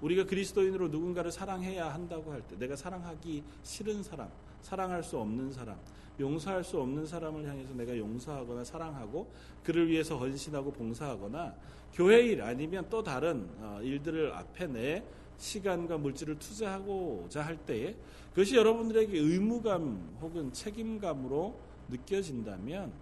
[0.00, 4.28] 우리가 그리스도인으로 누군가를 사랑해야 한다고 할 때, 내가 사랑하기 싫은 사람,
[4.60, 5.76] 사랑할 수 없는 사람,
[6.18, 9.30] 용서할 수 없는 사람을 향해서 내가 용서하거나 사랑하고
[9.62, 11.54] 그를 위해서 헌신하고 봉사하거나
[11.92, 15.04] 교회 일 아니면 또 다른 어, 일들을 앞에 내
[15.38, 17.94] 시간과 물질을 투자하고자 할 때에
[18.30, 22.92] 그것이 여러분들에게 의무감 혹은 책임감으로 느껴진다면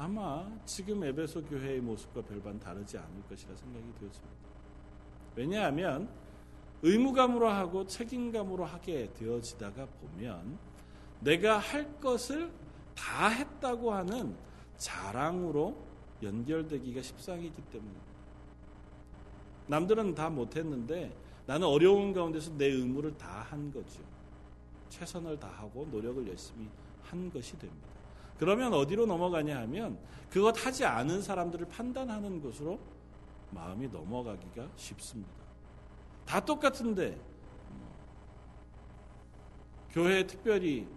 [0.00, 4.36] 아마 지금 에베소 교회의 모습과 별반 다르지 않을 것이라 생각이 되었습니다.
[5.36, 6.08] 왜냐하면
[6.80, 10.58] 의무감으로 하고 책임감으로 하게 되어지다가 보면
[11.20, 12.50] 내가 할 것을
[12.94, 14.34] 다 했다고 하는
[14.78, 15.76] 자랑으로
[16.22, 18.06] 연결되기가 십상이기 때문입니다.
[19.66, 21.14] 남들은 다 못했는데
[21.46, 24.02] 나는 어려운 가운데서 내 의무를 다 한 거죠.
[24.88, 26.70] 최선을 다하고 노력을 열심히
[27.02, 27.89] 한 것이 됩니다.
[28.40, 29.98] 그러면 어디로 넘어가냐 하면
[30.30, 32.80] 그것 하지 않은 사람들을 판단하는 것으로
[33.50, 35.30] 마음이 넘어가기가 쉽습니다.
[36.24, 37.20] 다 똑같은데
[39.90, 40.88] 교회 특별히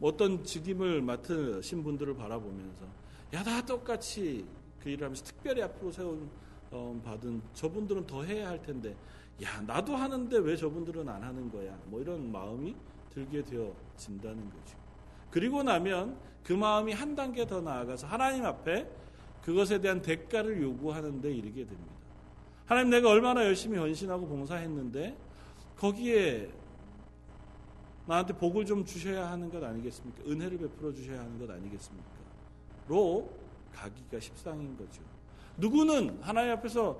[0.00, 2.86] 어떤 직임을 맡으신 분들을 바라보면서
[3.34, 4.46] 야 다 똑같이
[4.82, 6.30] 그 일을 하면서 특별히 앞으로 세운
[6.70, 8.96] 어, 받은 저분들은 더 해야 할 텐데
[9.42, 12.74] 야 나도 하는데 왜 저분들은 안 하는 거야 뭐 이런 마음이
[13.10, 14.85] 들게 되어진다는 거죠.
[15.36, 18.88] 그리고 나면 그 마음이 한 단계 더 나아가서 하나님 앞에
[19.42, 21.92] 그것에 대한 대가를 요구하는 데 이르게 됩니다.
[22.64, 25.14] 하나님 내가 얼마나 열심히 헌신하고 봉사했는데
[25.76, 26.48] 거기에
[28.06, 30.22] 나한테 복을 좀 주셔야 하는 것 아니겠습니까?
[30.26, 32.08] 은혜를 베풀어 주셔야 하는 것 아니겠습니까?
[32.88, 33.30] 로
[33.74, 35.02] 가기가 십상인 거죠.
[35.58, 36.98] 누구는 하나님 앞에서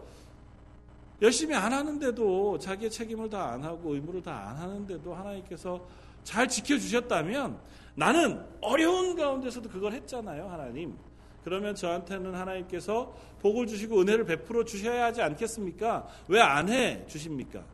[1.23, 5.81] 열심히 안 하는데도 자기의 책임을 다 안 하고 의무를 다 안 하는데도 하나님께서
[6.23, 10.95] 잘 지켜주셨다면 나는 어려운 가운데서도 그걸 했잖아요, 하나님.
[11.43, 16.07] 그러면 저한테는 하나님께서 복을 주시고 은혜를 베풀어 주셔야 하지 않겠습니까?
[16.29, 17.65] 왜 안 해 주십니까?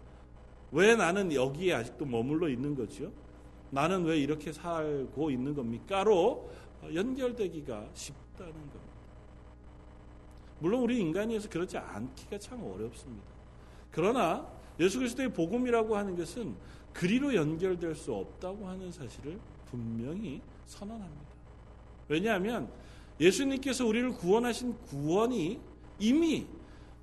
[0.71, 3.11] 왜 나는 여기에 아직도 머물러 있는 거죠?
[3.71, 6.51] 나는 왜 이렇게 살고 있는 겁니까?로
[6.95, 8.81] 연결되기가 쉽다는 겁니다.
[10.59, 13.27] 물론 우리 인간이어서 그렇지 않기가 참 어렵습니다.
[13.91, 14.47] 그러나
[14.79, 16.55] 예수 그리스도의 복음이라고 하는 것은
[16.93, 19.39] 그리로 연결될 수 없다고 하는 사실을
[19.73, 21.33] 분명히 선언합니다.
[22.09, 22.71] 왜냐하면
[23.19, 25.59] 예수님께서 우리를 구원하신 구원이
[25.99, 26.47] 이미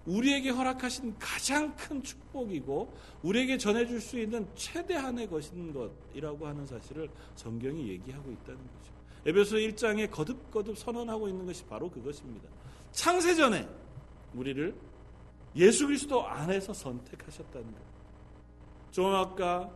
[0.06, 7.90] 우리에게 허락하신 가장 큰 축복이고 우리에게 전해줄 수 있는 최대한의 것인 것이라고 하는 사실을 성경이
[7.90, 8.94] 얘기하고 있다는 거죠.
[9.26, 12.48] 에베소 1장에 거듭거듭 선언하고 있는 것이 바로 그것입니다.
[12.92, 13.68] 창세전에
[14.34, 14.74] 우리를
[15.56, 17.80] 예수 그리스도 안에서 선택하셨다는 것.
[18.92, 19.70] 좀 아까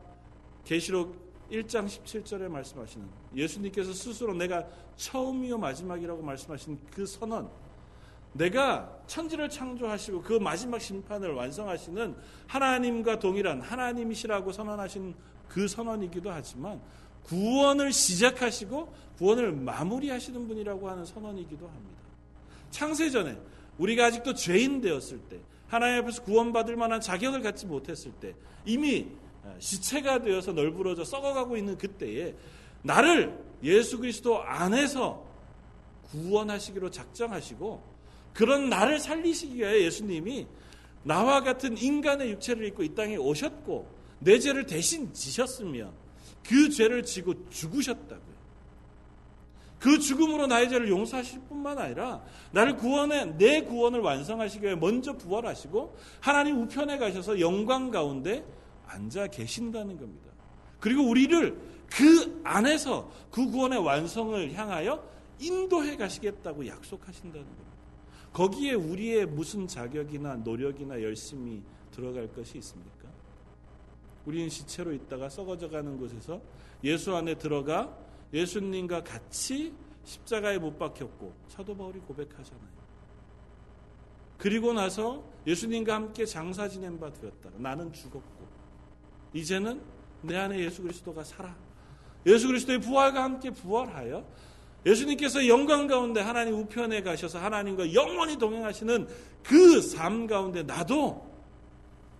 [0.64, 1.23] 계시록
[1.54, 7.50] 1장 17절에 말씀하시는 예수님께서 스스로 내가 처음이요 마지막이라고 말씀하신 그 선언
[8.34, 12.16] 내가 천지를 창조하시고 그 마지막 심판을 완성하시는
[12.48, 15.14] 하나님과 동일한 하나님이시라고 선언하신
[15.48, 16.82] 그 선언이기도 하지만
[17.26, 22.02] 구원을 시작하시고 구원을 마무리하시는 분이라고 하는 선언이기도 합니다.
[22.72, 23.38] 창세전에
[23.78, 28.34] 우리가 아직도 죄인 되었을 때 하나님 앞에서 구원받을 만한 자격을 갖지 못했을 때
[28.66, 29.08] 이미
[29.60, 32.36] 시체가 되어서 널브러져 썩어가고 있는 그때에
[32.82, 35.26] 나를 예수 그리스도 안에서
[36.12, 37.82] 구원하시기로 작정하시고
[38.34, 40.48] 그런 나를 살리시기 위해 예수님이
[41.04, 43.88] 나와 같은 인간의 육체를 입고 이 땅에 오셨고
[44.20, 45.92] 내 죄를 대신 지셨으면
[46.48, 48.34] 그 죄를 지고 죽으셨다고요.
[49.80, 55.98] 그 죽음으로 나의 죄를 용서하실 뿐만 아니라 나를 구원해 내 구원을 완성하시기 위해 먼저 부활하시고
[56.22, 58.46] 하나님 우편에 가셔서 영광 가운데
[58.88, 60.32] 앉아 계신다는 겁니다.
[60.80, 61.58] 그리고 우리를
[61.90, 65.04] 그 안에서 그 구원의 완성을 향하여
[65.40, 67.72] 인도해 가시겠다고 약속하신다는 겁니다.
[68.34, 73.08] 거기에 우리의 무슨 자격이나 노력이나 열심이 들어갈 것이 있습니까?
[74.26, 76.42] 우리는 시체로 있다가 썩어져 가는 곳에서
[76.84, 77.96] 예수 안에 들어가
[78.34, 82.74] 예수님과 같이 십자가에 못 박혔고 사도 바울이 고백하잖아요.
[84.38, 87.52] 그리고 나서 예수님과 함께 장사 지낸 바 되었다.
[87.58, 88.43] 나는 죽었고
[89.34, 89.82] 이제는
[90.22, 91.56] 내 안에 예수 그리스도가 살아.
[92.26, 94.26] 예수 그리스도의 부활과 함께 부활하여
[94.86, 99.08] 예수님께서 영광 가운데 하나님 우편에 가셔서 하나님과 영원히 동행하시는
[99.44, 101.32] 그 삶 가운데 나도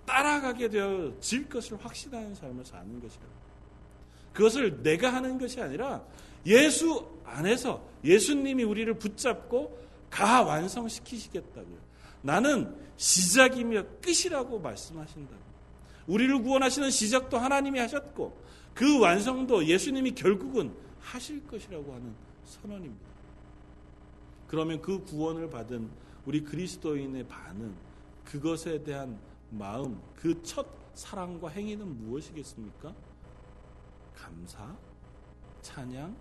[0.06, 3.24] 따라가게 되어질 것을 확신하는 삶을 사는 것이라.
[4.34, 6.04] 그것을 내가 하는 것이 아니라
[6.46, 11.78] 예수 안에서 예수님이 우리를 붙잡고 가 완성시키시겠다고요.
[12.22, 15.36] 나는 시작이며 끝이라고 말씀하신다.
[16.08, 18.38] 우리를 구원하시는 시작도 하나님이 하셨고
[18.74, 22.14] 그 완성도 예수님이 결국은 하실 것이라고 하는
[22.44, 23.06] 선언입니다.
[24.48, 25.90] 그러면 그 구원을 받은
[26.26, 27.76] 우리 그리스도인의 반응,
[28.24, 32.94] 그것에 대한 마음, 그 첫 사랑과 행위는 무엇이겠습니까?
[34.16, 34.76] 감사,
[35.62, 36.16] 찬양,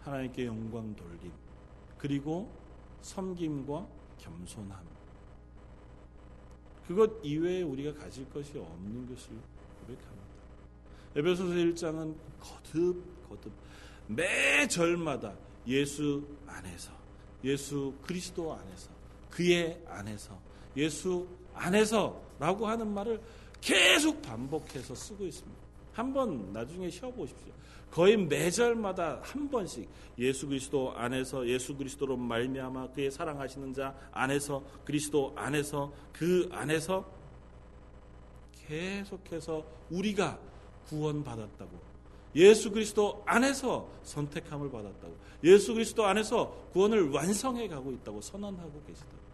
[0.00, 1.32] 하나님께 영광 돌림,
[1.98, 2.50] 그리고
[3.02, 3.86] 섬김과
[4.18, 4.95] 겸손함.
[6.86, 9.30] 그것 이외에 우리가 가질 것이 없는 것을
[9.80, 10.26] 고백합니다.
[11.16, 13.52] 에베소서 1장은 거듭 거듭
[14.06, 15.34] 매 절마다
[15.66, 16.92] 예수 안에서
[17.42, 18.90] 예수 그리스도 안에서
[19.30, 20.38] 그의 안에서
[20.76, 23.20] 예수 안에서라고 하는 말을
[23.60, 25.60] 계속 반복해서 쓰고 있습니다.
[25.92, 27.52] 한번 나중에 쉬어 보십시오.
[27.90, 35.32] 거의 매절마다 한 번씩 예수 그리스도 안에서 예수 그리스도로 말미암아 그의 사랑하시는 자 안에서 그리스도
[35.36, 37.04] 안에서 그 안에서
[38.66, 40.38] 계속해서 우리가
[40.88, 41.96] 구원받았다고
[42.36, 49.25] 예수 그리스도 안에서 선택함을 받았다고 예수 그리스도 안에서 구원을 완성해 가고 있다고 선언하고 계시다.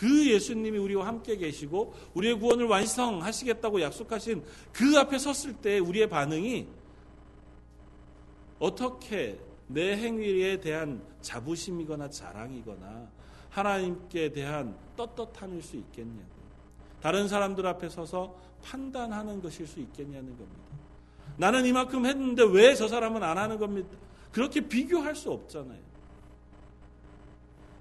[0.00, 6.66] 그 예수님이 우리와 함께 계시고 우리의 구원을 완성하시겠다고 약속하신 그 앞에 섰을 때 우리의 반응이
[8.58, 13.10] 어떻게 내 행위에 대한 자부심이거나 자랑이거나
[13.50, 16.40] 하나님께 대한 떳떳함일 수 있겠냐고요.
[17.02, 20.62] 다른 사람들 앞에 서서 판단하는 것일 수 있겠냐는 겁니다.
[21.36, 23.90] 나는 이만큼 했는데 왜 저 사람은 안 하는 겁니까?
[24.32, 25.89] 그렇게 비교할 수 없잖아요.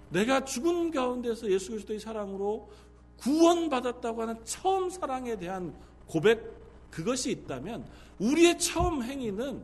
[0.10, 2.70] 내가 죽은 가운데서 예수 그리스도의 사랑으로
[3.18, 5.76] 구원받았다고 하는 처음 사랑에 대한
[6.08, 7.86] 고백 그것이 있다면
[8.20, 9.64] 우리의 처음 행위는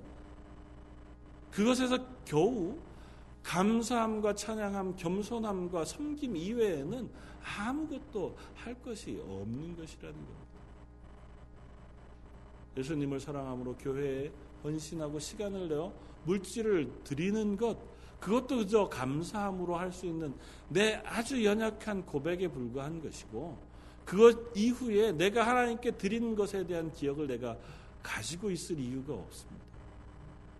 [1.51, 2.77] 그것에서 겨우
[3.43, 7.09] 감사함과 찬양함, 겸손함과 섬김 이외에는
[7.57, 10.45] 아무것도 할 것이 없는 것이라는 겁니다.
[12.77, 14.31] 예수님을 사랑함으로 교회에
[14.63, 15.93] 헌신하고 시간을 내어
[16.25, 17.77] 물질을 드리는 것
[18.25, 20.33] 그것도 그저 감사함으로 할 수 있는
[20.67, 23.55] 내 아주 연약한 고백에 불과한 것이고
[24.03, 27.55] 그것 이후에 내가 하나님께 드린 것에 대한 기억을 내가
[28.01, 29.63] 가지고 있을 이유가 없습니다.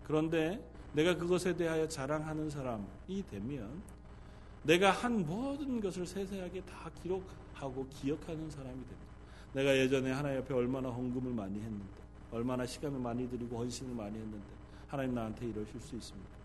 [0.04, 3.82] 그런데 내가 그것에 대하여 자랑하는 사람이 되면
[4.62, 9.12] 내가 한 모든 것을 세세하게 다 기록하고 기억하는 사람이 됩니다.
[9.54, 11.84] 내가 예전에 하나님 앞에 얼마나 헌금을 많이 했는데,
[12.30, 14.46] 얼마나 시간을 많이 들이고 헌신을 많이 했는데,
[14.86, 16.35] 하나님 나한테 이러실 수 있습니까?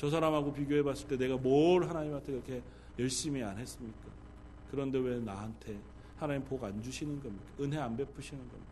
[0.00, 2.62] 저 사람하고 비교해 봤을 때 내가 뭘 하나님한테 그렇게
[2.98, 4.08] 열심히 안 했습니까?
[4.70, 5.78] 그런데 왜 나한테
[6.16, 7.44] 하나님 복 안 주시는 겁니까?
[7.60, 8.70] 은혜 안 베푸시는 겁니까?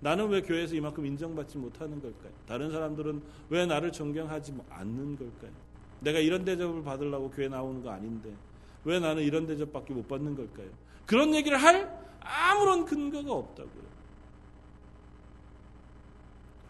[0.00, 2.32] 나는 왜 교회에서 이만큼 인정받지 못하는 걸까요?
[2.48, 5.52] 다른 사람들은 왜 나를 존경하지 않는 걸까요?
[6.00, 8.34] 내가 이런 대접을 받으려고 교회 나오는 거 아닌데
[8.82, 10.68] 왜 나는 이런 대접밖에 못 받는 걸까요?
[11.06, 13.86] 그런 얘기를 할 아무런 근거가 없다고요.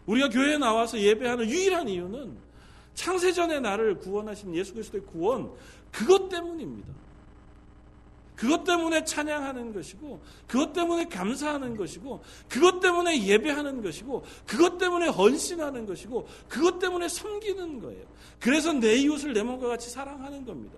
[0.05, 2.45] 우리가 교회에 나와서 예배하는 유일한 이유는
[2.97, 5.51] 창세전에 나를 구원하신 예수 그리스도의 구원
[5.91, 6.91] 그것 때문입니다.
[8.35, 15.85] 그것 때문에 찬양하는 것이고 그것 때문에 감사하는 것이고 그것 때문에 예배하는 것이고 그것 때문에 헌신하는
[15.85, 18.03] 것이고 그것 때문에 섬기는 거예요.
[18.39, 20.77] 그래서 내 이웃을 내 몸과 같이 사랑하는 겁니다.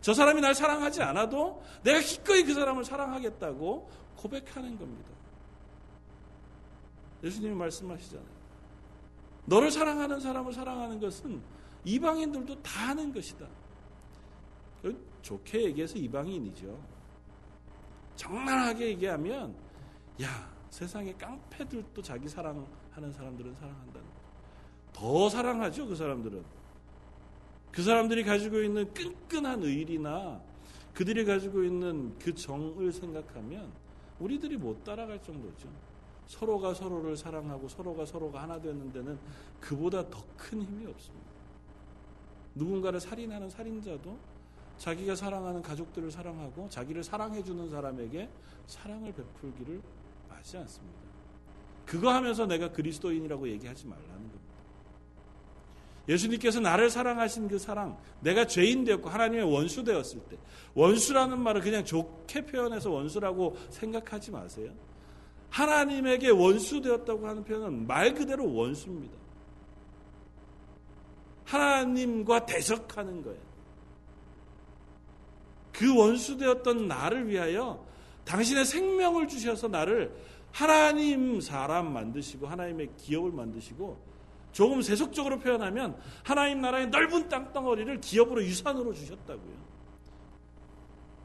[0.00, 5.10] 저 사람이 날 사랑하지 않아도 내가 기꺼이 그 사람을 사랑하겠다고 고백하는 겁니다.
[7.22, 8.39] 예수님이 말씀하시잖아요.
[9.50, 11.42] 너를 사랑하는 사람을 사랑하는 것은
[11.84, 13.48] 이방인들도 다 하는 것이다.
[15.22, 16.80] 좋게 얘기해서 이방인이죠.
[18.14, 19.52] 정말하게 얘기하면,
[20.22, 24.08] 야, 세상의 깡패들도 자기 사랑하는 사람들은 사랑한다는.
[24.92, 26.44] 더 사랑하죠, 그 사람들은.
[27.72, 30.40] 그 사람들이 가지고 있는 끈끈한 의리나
[30.94, 33.72] 그들이 가지고 있는 그 정을 생각하면
[34.20, 35.68] 우리들이 못 따라갈 정도죠.
[36.30, 39.18] 서로가 서로를 사랑하고 서로가 서로가 하나 되는 데는
[39.60, 41.26] 그보다 더 큰 힘이 없습니다.
[42.54, 44.16] 누군가를 살인하는 살인자도
[44.78, 48.28] 자기가 사랑하는 가족들을 사랑하고 자기를 사랑해주는 사람에게
[48.66, 49.82] 사랑을 베풀기를
[50.28, 50.98] 하지 않습니다.
[51.84, 54.38] 그거 하면서 내가 그리스도인이라고 얘기하지 말라는 겁니다.
[56.08, 60.38] 예수님께서 나를 사랑하신 그 사랑, 내가 죄인 되었고 하나님의 원수 되었을 때,
[60.74, 64.72] 원수라는 말을 그냥 좋게 표현해서 원수라고 생각하지 마세요.
[65.50, 69.18] 하나님에게 원수 되었다고 하는 표현은 말 그대로 원수입니다.
[71.44, 73.40] 하나님과 대적하는 거예요.
[75.72, 77.84] 그 원수 되었던 나를 위하여
[78.24, 80.14] 당신의 생명을 주셔서 나를
[80.52, 84.10] 하나님 사람 만드시고 하나님의 기업을 만드시고
[84.52, 89.70] 조금 세속적으로 표현하면 하나님 나라의 넓은 땅덩어리를 기업으로 유산으로 주셨다고요.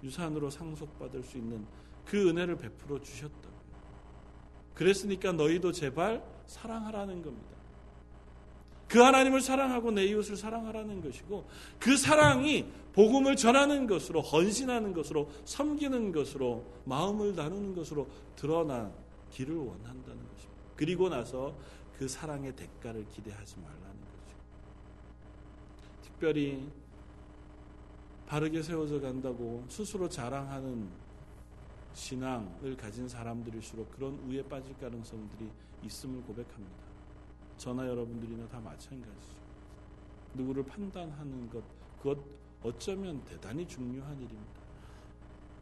[0.04, 1.66] 유산으로 상속받을 수 있는
[2.06, 3.55] 그 은혜를 베풀어 주셨다고요.
[4.76, 7.56] 그랬으니까 너희도 제발 사랑하라는 겁니다.
[8.88, 11.48] 그 하나님을 사랑하고 내 이웃을 사랑하라는 것이고
[11.80, 20.62] 그 사랑이 복음을 전하는 것으로 헌신하는 것으로 섬기는 것으로 마음을 나누는 것으로 드러나기를 원한다는 것입니다.
[20.76, 21.56] 그리고 나서
[21.98, 24.38] 그 사랑의 대가를 기대하지 말라는 거죠.
[26.04, 26.70] 특별히
[28.28, 30.88] 바르게 세워져 간다고 스스로 자랑하는
[31.96, 35.50] 신앙을 가진 사람들일수록 그런 우에 빠질 가능성들이
[35.84, 36.86] 있음을 고백합니다.
[37.58, 39.36] 저나 여러분들이나 다 마찬가지죠.
[40.36, 41.64] 누구를 판단하는 것,
[41.98, 42.20] 그것
[42.62, 44.66] 어쩌면 대단히 중요한 일입니다.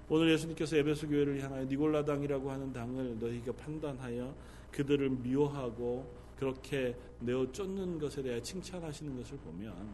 [0.10, 4.36] 오늘 예수님께서 에베소 교회를 향하여 니골라 당이라고 하는 당을 너희가 판단하여
[4.72, 9.94] 그들을 미워하고 그렇게 내어 쫓는 것에 대해 칭찬하시는 것을 보면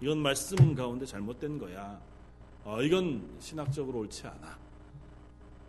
[0.00, 2.00] 이건 말씀 가운데 잘못된 거야.
[2.62, 4.63] 어, 이건 신학적으로 옳지 않아.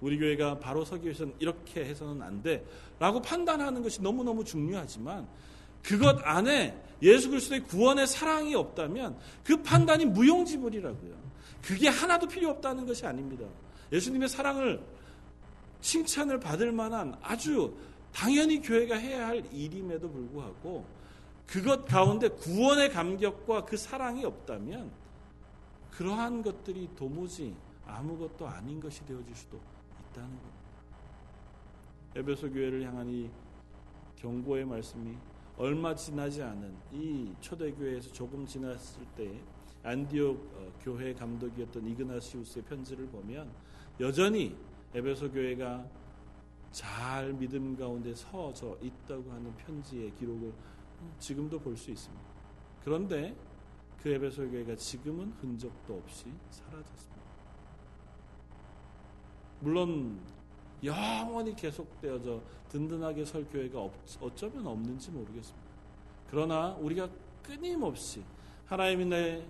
[0.05, 2.63] 우리 교회가 바로 서기 위해서는 이렇게 해서는 안 돼.
[2.99, 5.27] 라고 판단하는 것이 너무너무 중요하지만
[5.81, 11.15] 그것 안에 예수 그리스도의 구원의 사랑이 없다면 그 판단이 무용지물이라고요.
[11.63, 13.47] 그게 하나도 필요 없다는 것이 아닙니다.
[13.91, 14.79] 예수님의 사랑을
[15.81, 17.75] 칭찬을 받을 만한 아주
[18.13, 20.85] 당연히 교회가 해야 할 일임에도 불구하고
[21.47, 24.91] 그것 가운데 구원의 감격과 그 사랑이 없다면
[25.89, 27.55] 그러한 것들이 도무지
[27.87, 29.59] 아무것도 아닌 것이 되어질 수도
[30.15, 30.65] 있다는 겁니다.
[32.15, 33.29] 에베소 교회를 향한 이
[34.15, 35.15] 경고의 말씀이
[35.57, 39.39] 얼마 지나지 않은 이 초대교회에서 조금 지났을 때
[39.83, 43.51] 안디옥 어, 교회 감독이었던 이그나시우스의 편지를 보면
[43.99, 44.55] 여전히
[44.93, 45.85] 에베소 교회가
[46.71, 50.53] 잘 믿음 가운데 서져 있다고 하는 편지의 기록을
[51.19, 52.25] 지금도 볼 수 있습니다.
[52.83, 53.35] 그런데
[54.01, 57.14] 그 에베소 교회가 지금은 흔적도 없이 사라졌습니다.
[59.59, 60.19] 물론
[60.83, 63.89] 영원히 계속되어져 든든하게 설 교회가
[64.19, 65.65] 어쩌면 없는지 모르겠습니다.
[66.29, 67.09] 그러나 우리가
[67.43, 68.23] 끊임없이
[68.65, 69.45] 하나님이 내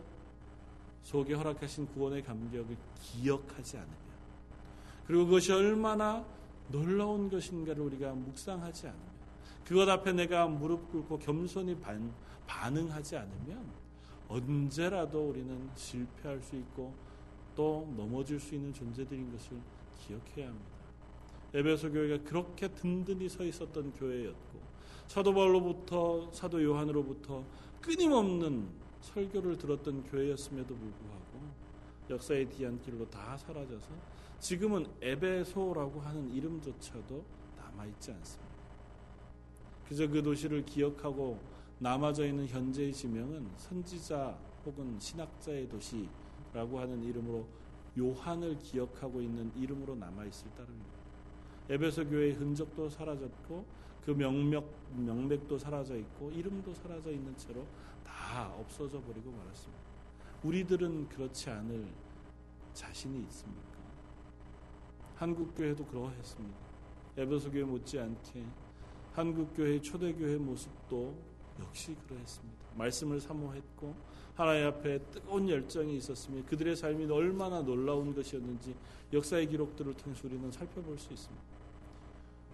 [1.03, 3.95] 속에 허락하신 구원의 감격을 기억하지 않으면
[5.08, 6.26] 그리고 그것이 얼마나
[6.70, 9.16] 놀라운 것인가를 우리가 묵상하지 않으면
[9.64, 12.12] 그것 앞에 내가 무릎 꿇고 겸손히 반,
[12.47, 13.66] 반응하지 않으면
[14.28, 16.93] 언제라도 우리는 실패할 수 있고
[17.56, 19.58] 또 넘어질 수 있는 존재들인 것을
[20.08, 20.76] 기억해야 합니다.
[21.53, 24.60] 에베소 교회가 그렇게 든든히 서 있었던 교회였고
[25.08, 27.43] 사도 바울로부터 사도 요한으로부터
[27.82, 28.68] 끊임없는
[29.01, 31.39] 설교를 들었던 교회였음에도 불구하고
[32.10, 33.89] 역사의 뒤안길로 다 사라져서
[34.39, 37.24] 지금은 에베소라고 하는 이름조차도
[37.58, 38.56] 남아있지 않습니다.
[39.88, 41.39] 그저 그 도시를 기억하고
[41.80, 47.45] 남아져 있는 현재의 지명은 선지자 혹은 신학자의 도시라고 하는 이름으로
[47.98, 50.96] 요한을 기억하고 있는 이름으로 남아 있을 따름입니다.
[51.70, 53.66] 에베소 교회의 흔적도 사라졌고
[54.06, 54.64] 그 명맥,
[54.96, 57.66] 명맥도 사라져 있고 이름도 사라져 있는 채로
[58.06, 59.84] 다 없어져 버리고 말았습니다.
[60.43, 61.88] 우리들은 그렇지 않을
[62.74, 63.76] 자신이 있습니까?
[65.16, 66.58] 한국 교회도 그러했습니다.
[67.18, 68.46] 에베소 교회 못지않게
[69.14, 71.16] 한국 교회의 초대 교회 모습도
[71.62, 72.66] 역시 그러했습니다.
[72.76, 73.96] 말씀을 사모했고
[74.36, 78.76] 하나님 앞에 뜨거운 열정이 있었으며 그들의 삶이 얼마나 놀라운 것이었는지
[79.14, 81.44] 역사의 기록들을 통해서 우리는 살펴볼 수 있습니다.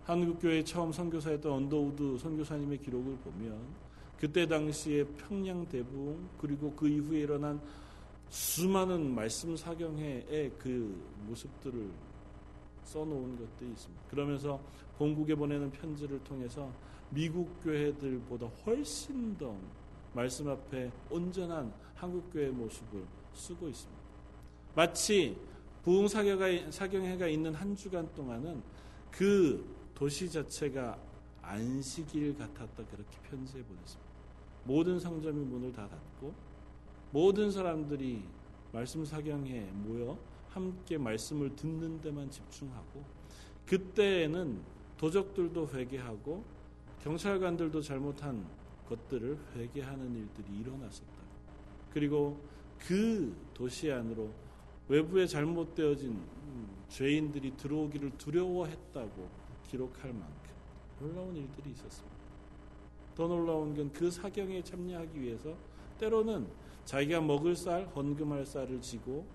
[0.03, 3.59] 한국교회 처음 선교사였던 언더우드 선교사님의 기록을 보면
[4.19, 7.59] 그때 당시에 평양 대부흥 그리고 그 이후에 일어난
[8.29, 11.89] 수많은 말씀 사경회의 그 모습들을
[12.83, 14.03] 써놓은 것들이 있습니다.
[14.09, 14.59] 그러면서
[14.97, 16.71] 본국에 보내는 편지를 통해서
[17.09, 19.55] 미국 교회들보다 훨씬 더
[20.13, 24.01] 말씀 앞에 온전한 한국 교회의 모습을 쓰고 있습니다.
[24.75, 25.37] 마치
[25.83, 28.61] 부흥 사경회가 있는 한 주간 동안은
[29.09, 30.97] 그 도시 자체가
[31.41, 34.11] 안식일 같았다 그렇게 편지해 보냈습니다.
[34.63, 36.33] 모든 상점이 문을 다 닫고
[37.11, 38.23] 모든 사람들이
[38.71, 40.17] 말씀 사경에 모여
[40.49, 43.03] 함께 말씀을 듣는 데만 집중하고
[43.65, 44.61] 그때에는
[44.97, 46.43] 도적들도 회개하고
[47.01, 48.45] 경찰관들도 잘못한
[48.87, 51.21] 것들을 회개하는 일들이 일어났었다.
[51.93, 52.39] 그리고
[52.79, 54.29] 그 도시 안으로
[54.87, 56.19] 외부에 잘못되어진
[56.89, 59.29] 죄인들이 들어오기를 두려워했다고
[59.69, 60.51] 기록할 만큼
[60.99, 62.17] 놀라운 일들이 있었습니다.
[63.15, 65.55] 더 놀라운 건 그 사경에 참여하기 위해서
[65.99, 66.47] 때로는
[66.85, 69.25] 자기가 먹을 쌀, 헌금할 쌀을 지고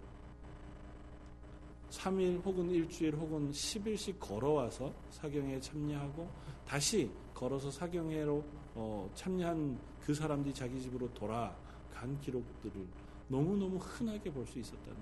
[1.91, 6.29] 3일 혹은 일주일 혹은 10일씩 걸어와서 사경회에 참여하고
[6.67, 8.45] 다시 걸어서 사경회로
[8.77, 12.87] 어, 참여한 그 사람들이 자기 집으로 돌아간 기록들을
[13.29, 14.97] 너무너무 흔하게 볼 수 있었다는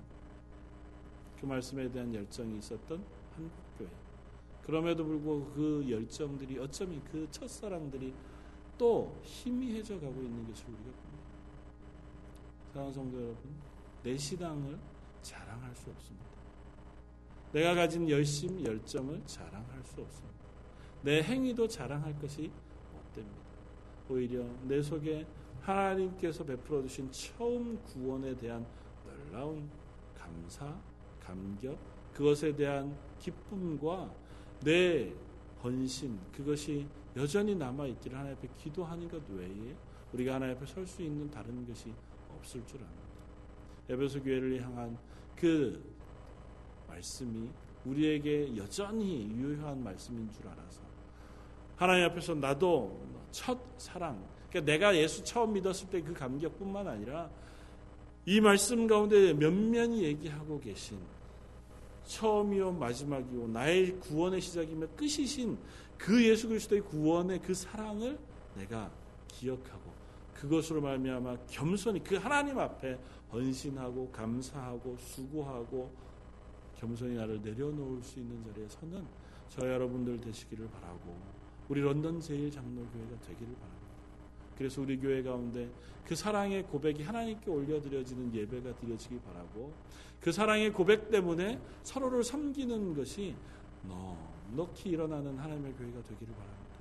[1.40, 3.04] 그 말씀에 대한 열정이 있었던
[3.34, 3.88] 한국교회.
[4.62, 8.14] 그럼에도 불구하고 그 열정들이 어쩌면 그 첫사랑들이
[8.78, 11.24] 또 희미해져 가고 있는 것을 우리가 봅니다.
[12.72, 13.54] 사랑하는 성도 여러분,
[14.02, 14.78] 내 신앙을
[15.20, 16.26] 자랑할 수 없습니다.
[17.52, 20.34] 내가 가진 열심, 열정을 자랑할 수 없습니다.
[21.02, 22.50] 내 행위도 자랑할 것이.
[24.08, 25.26] 오히려 내 속에
[25.62, 28.66] 하나님께서 베풀어 주신 처음 구원에 대한
[29.04, 29.68] 놀라운
[30.18, 30.74] 감사,
[31.20, 31.78] 감격,
[32.12, 34.12] 그것에 대한 기쁨과
[34.62, 35.12] 내
[35.62, 36.86] 헌신, 그것이
[37.16, 39.74] 여전히 남아 있기를 하나님 앞에 기도하는 것 외에
[40.12, 41.92] 우리가 하나님 앞에 설 수 있는 다른 것이
[42.36, 43.02] 없을 줄 압니다.
[43.88, 44.96] 에베소 교회를 향한
[45.36, 45.82] 그
[46.88, 47.50] 말씀이
[47.84, 50.82] 우리에게 여전히 유효한 말씀인 줄 알아서
[51.76, 53.00] 하나님 앞에서 나도
[53.34, 54.24] 첫 사랑.
[54.48, 57.28] 그러니까 내가 예수 처음 믿었을 때 그 감격뿐만 아니라
[58.24, 60.98] 이 말씀 가운데 면면히 얘기하고 계신
[62.04, 65.58] 처음이요 마지막이요 나의 구원의 시작이며 끝이신
[65.98, 68.18] 그 예수 그리스도의 구원의 그 사랑을
[68.56, 68.90] 내가
[69.26, 69.92] 기억하고
[70.34, 72.96] 그것으로 말미암아 겸손히 그 하나님 앞에
[73.32, 75.90] 헌신하고 감사하고 수고하고
[76.76, 79.04] 겸손히 나를 내려놓을 수 있는 자리에 서는
[79.48, 81.33] 저 여러분들 되시기를 바라고
[81.68, 83.84] 우리 런던 제일 장로교회가 되기를 바랍니다.
[84.56, 85.68] 그래서 우리 교회 가운데
[86.04, 89.72] 그 사랑의 고백이 하나님께 올려드려지는 예배가 드려지기 바라고
[90.20, 93.34] 그 사랑의 고백 때문에 서로를 섬기는 것이
[93.82, 96.74] 넉넉히 일어나는 하나님의 교회가 되기를 바랍니다.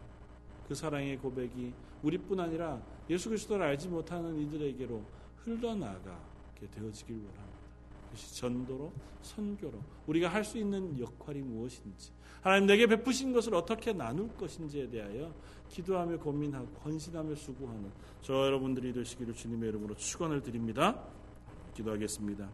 [0.67, 1.73] 그 사랑의 고백이
[2.03, 5.03] 우리뿐 아니라 예수 그리스도를 알지 못하는 이들에게로
[5.37, 7.63] 흘러나가게 되어지길 원합니다.
[8.05, 12.11] 그것이 전도로 선교로 우리가 할 수 있는 역할이 무엇인지
[12.43, 15.33] 하나님 내게 베푸신 것을 어떻게 나눌 것인지에 대하여
[15.69, 17.89] 기도하며 고민하고 헌신하며 수고하는
[18.21, 21.01] 저 여러분들이 되시기를 주님의 이름으로 축원을 드립니다.
[21.73, 22.49] 기도하겠습니다.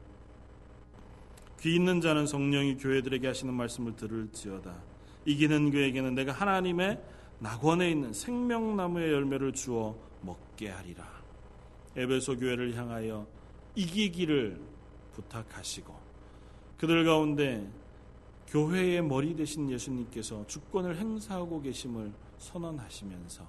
[1.62, 4.82] 귀 있는 자는 성령이 교회들에게 하시는 말씀을 들을지어다.
[5.26, 7.02] 이기는 그에게는 내가 하나님의
[7.40, 11.06] 낙원에 있는 생명나무의 열매를 주어 먹게 하리라.
[11.96, 13.28] 에베소 교회를 향하여
[13.76, 14.62] 이기기를
[15.14, 15.94] 부탁하시고
[16.78, 17.68] 그들 가운데
[18.50, 23.48] 교회의 머리 되신 예수님께서 주권을 행사하고 계심을 선언하시면서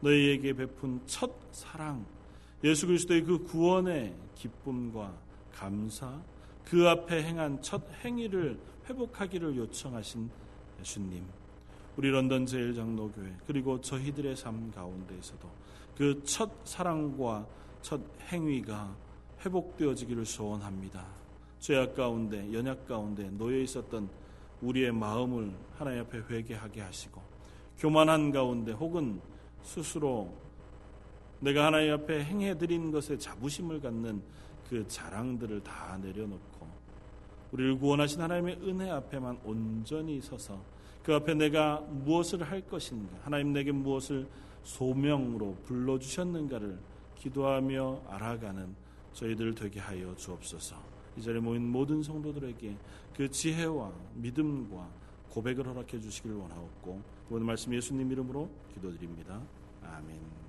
[0.00, 2.04] 너희에게 베푼 첫 사랑
[2.62, 5.14] 예수 그리스도의 그 구원의 기쁨과
[5.52, 6.20] 감사
[6.64, 10.30] 그 앞에 행한 첫 행위를 회복하기를 요청하신
[10.80, 11.24] 예수님
[11.96, 15.48] 우리 런던 제일 장로교회 그리고 저희들의 삶 가운데에서도
[15.96, 17.46] 그 첫 사랑과
[17.80, 18.00] 첫
[18.32, 18.96] 행위가
[19.44, 21.06] 회복되어지기를 소원합니다.
[21.60, 24.08] 죄악 가운데 연약 가운데 놓여 있었던
[24.64, 27.20] 우리의 마음을 하나님 앞에 회개하게 하시고
[27.78, 29.20] 교만한 가운데 혹은
[29.62, 30.32] 스스로
[31.40, 34.22] 내가 하나님 앞에 행해 드린 것에 자부심을 갖는
[34.68, 36.66] 그 자랑들을 다 내려놓고
[37.52, 40.58] 우리를 구원하신 하나님의 은혜 앞에만 온전히 서서
[41.02, 44.26] 그 앞에 내가 무엇을 할 것인가 하나님 내게 무엇을
[44.62, 46.78] 소명으로 불러 주셨는가를
[47.16, 48.74] 기도하며 알아가는
[49.12, 50.93] 저희들 되게 하여 주옵소서.
[51.16, 52.76] 이 자리에 모인 모든 성도들에게
[53.16, 54.88] 그 지혜와 믿음과
[55.30, 59.40] 고백을 허락해 주시기를 원하옵고 오늘 말씀 예수님 이름으로 기도드립니다.
[59.82, 60.43] 아멘.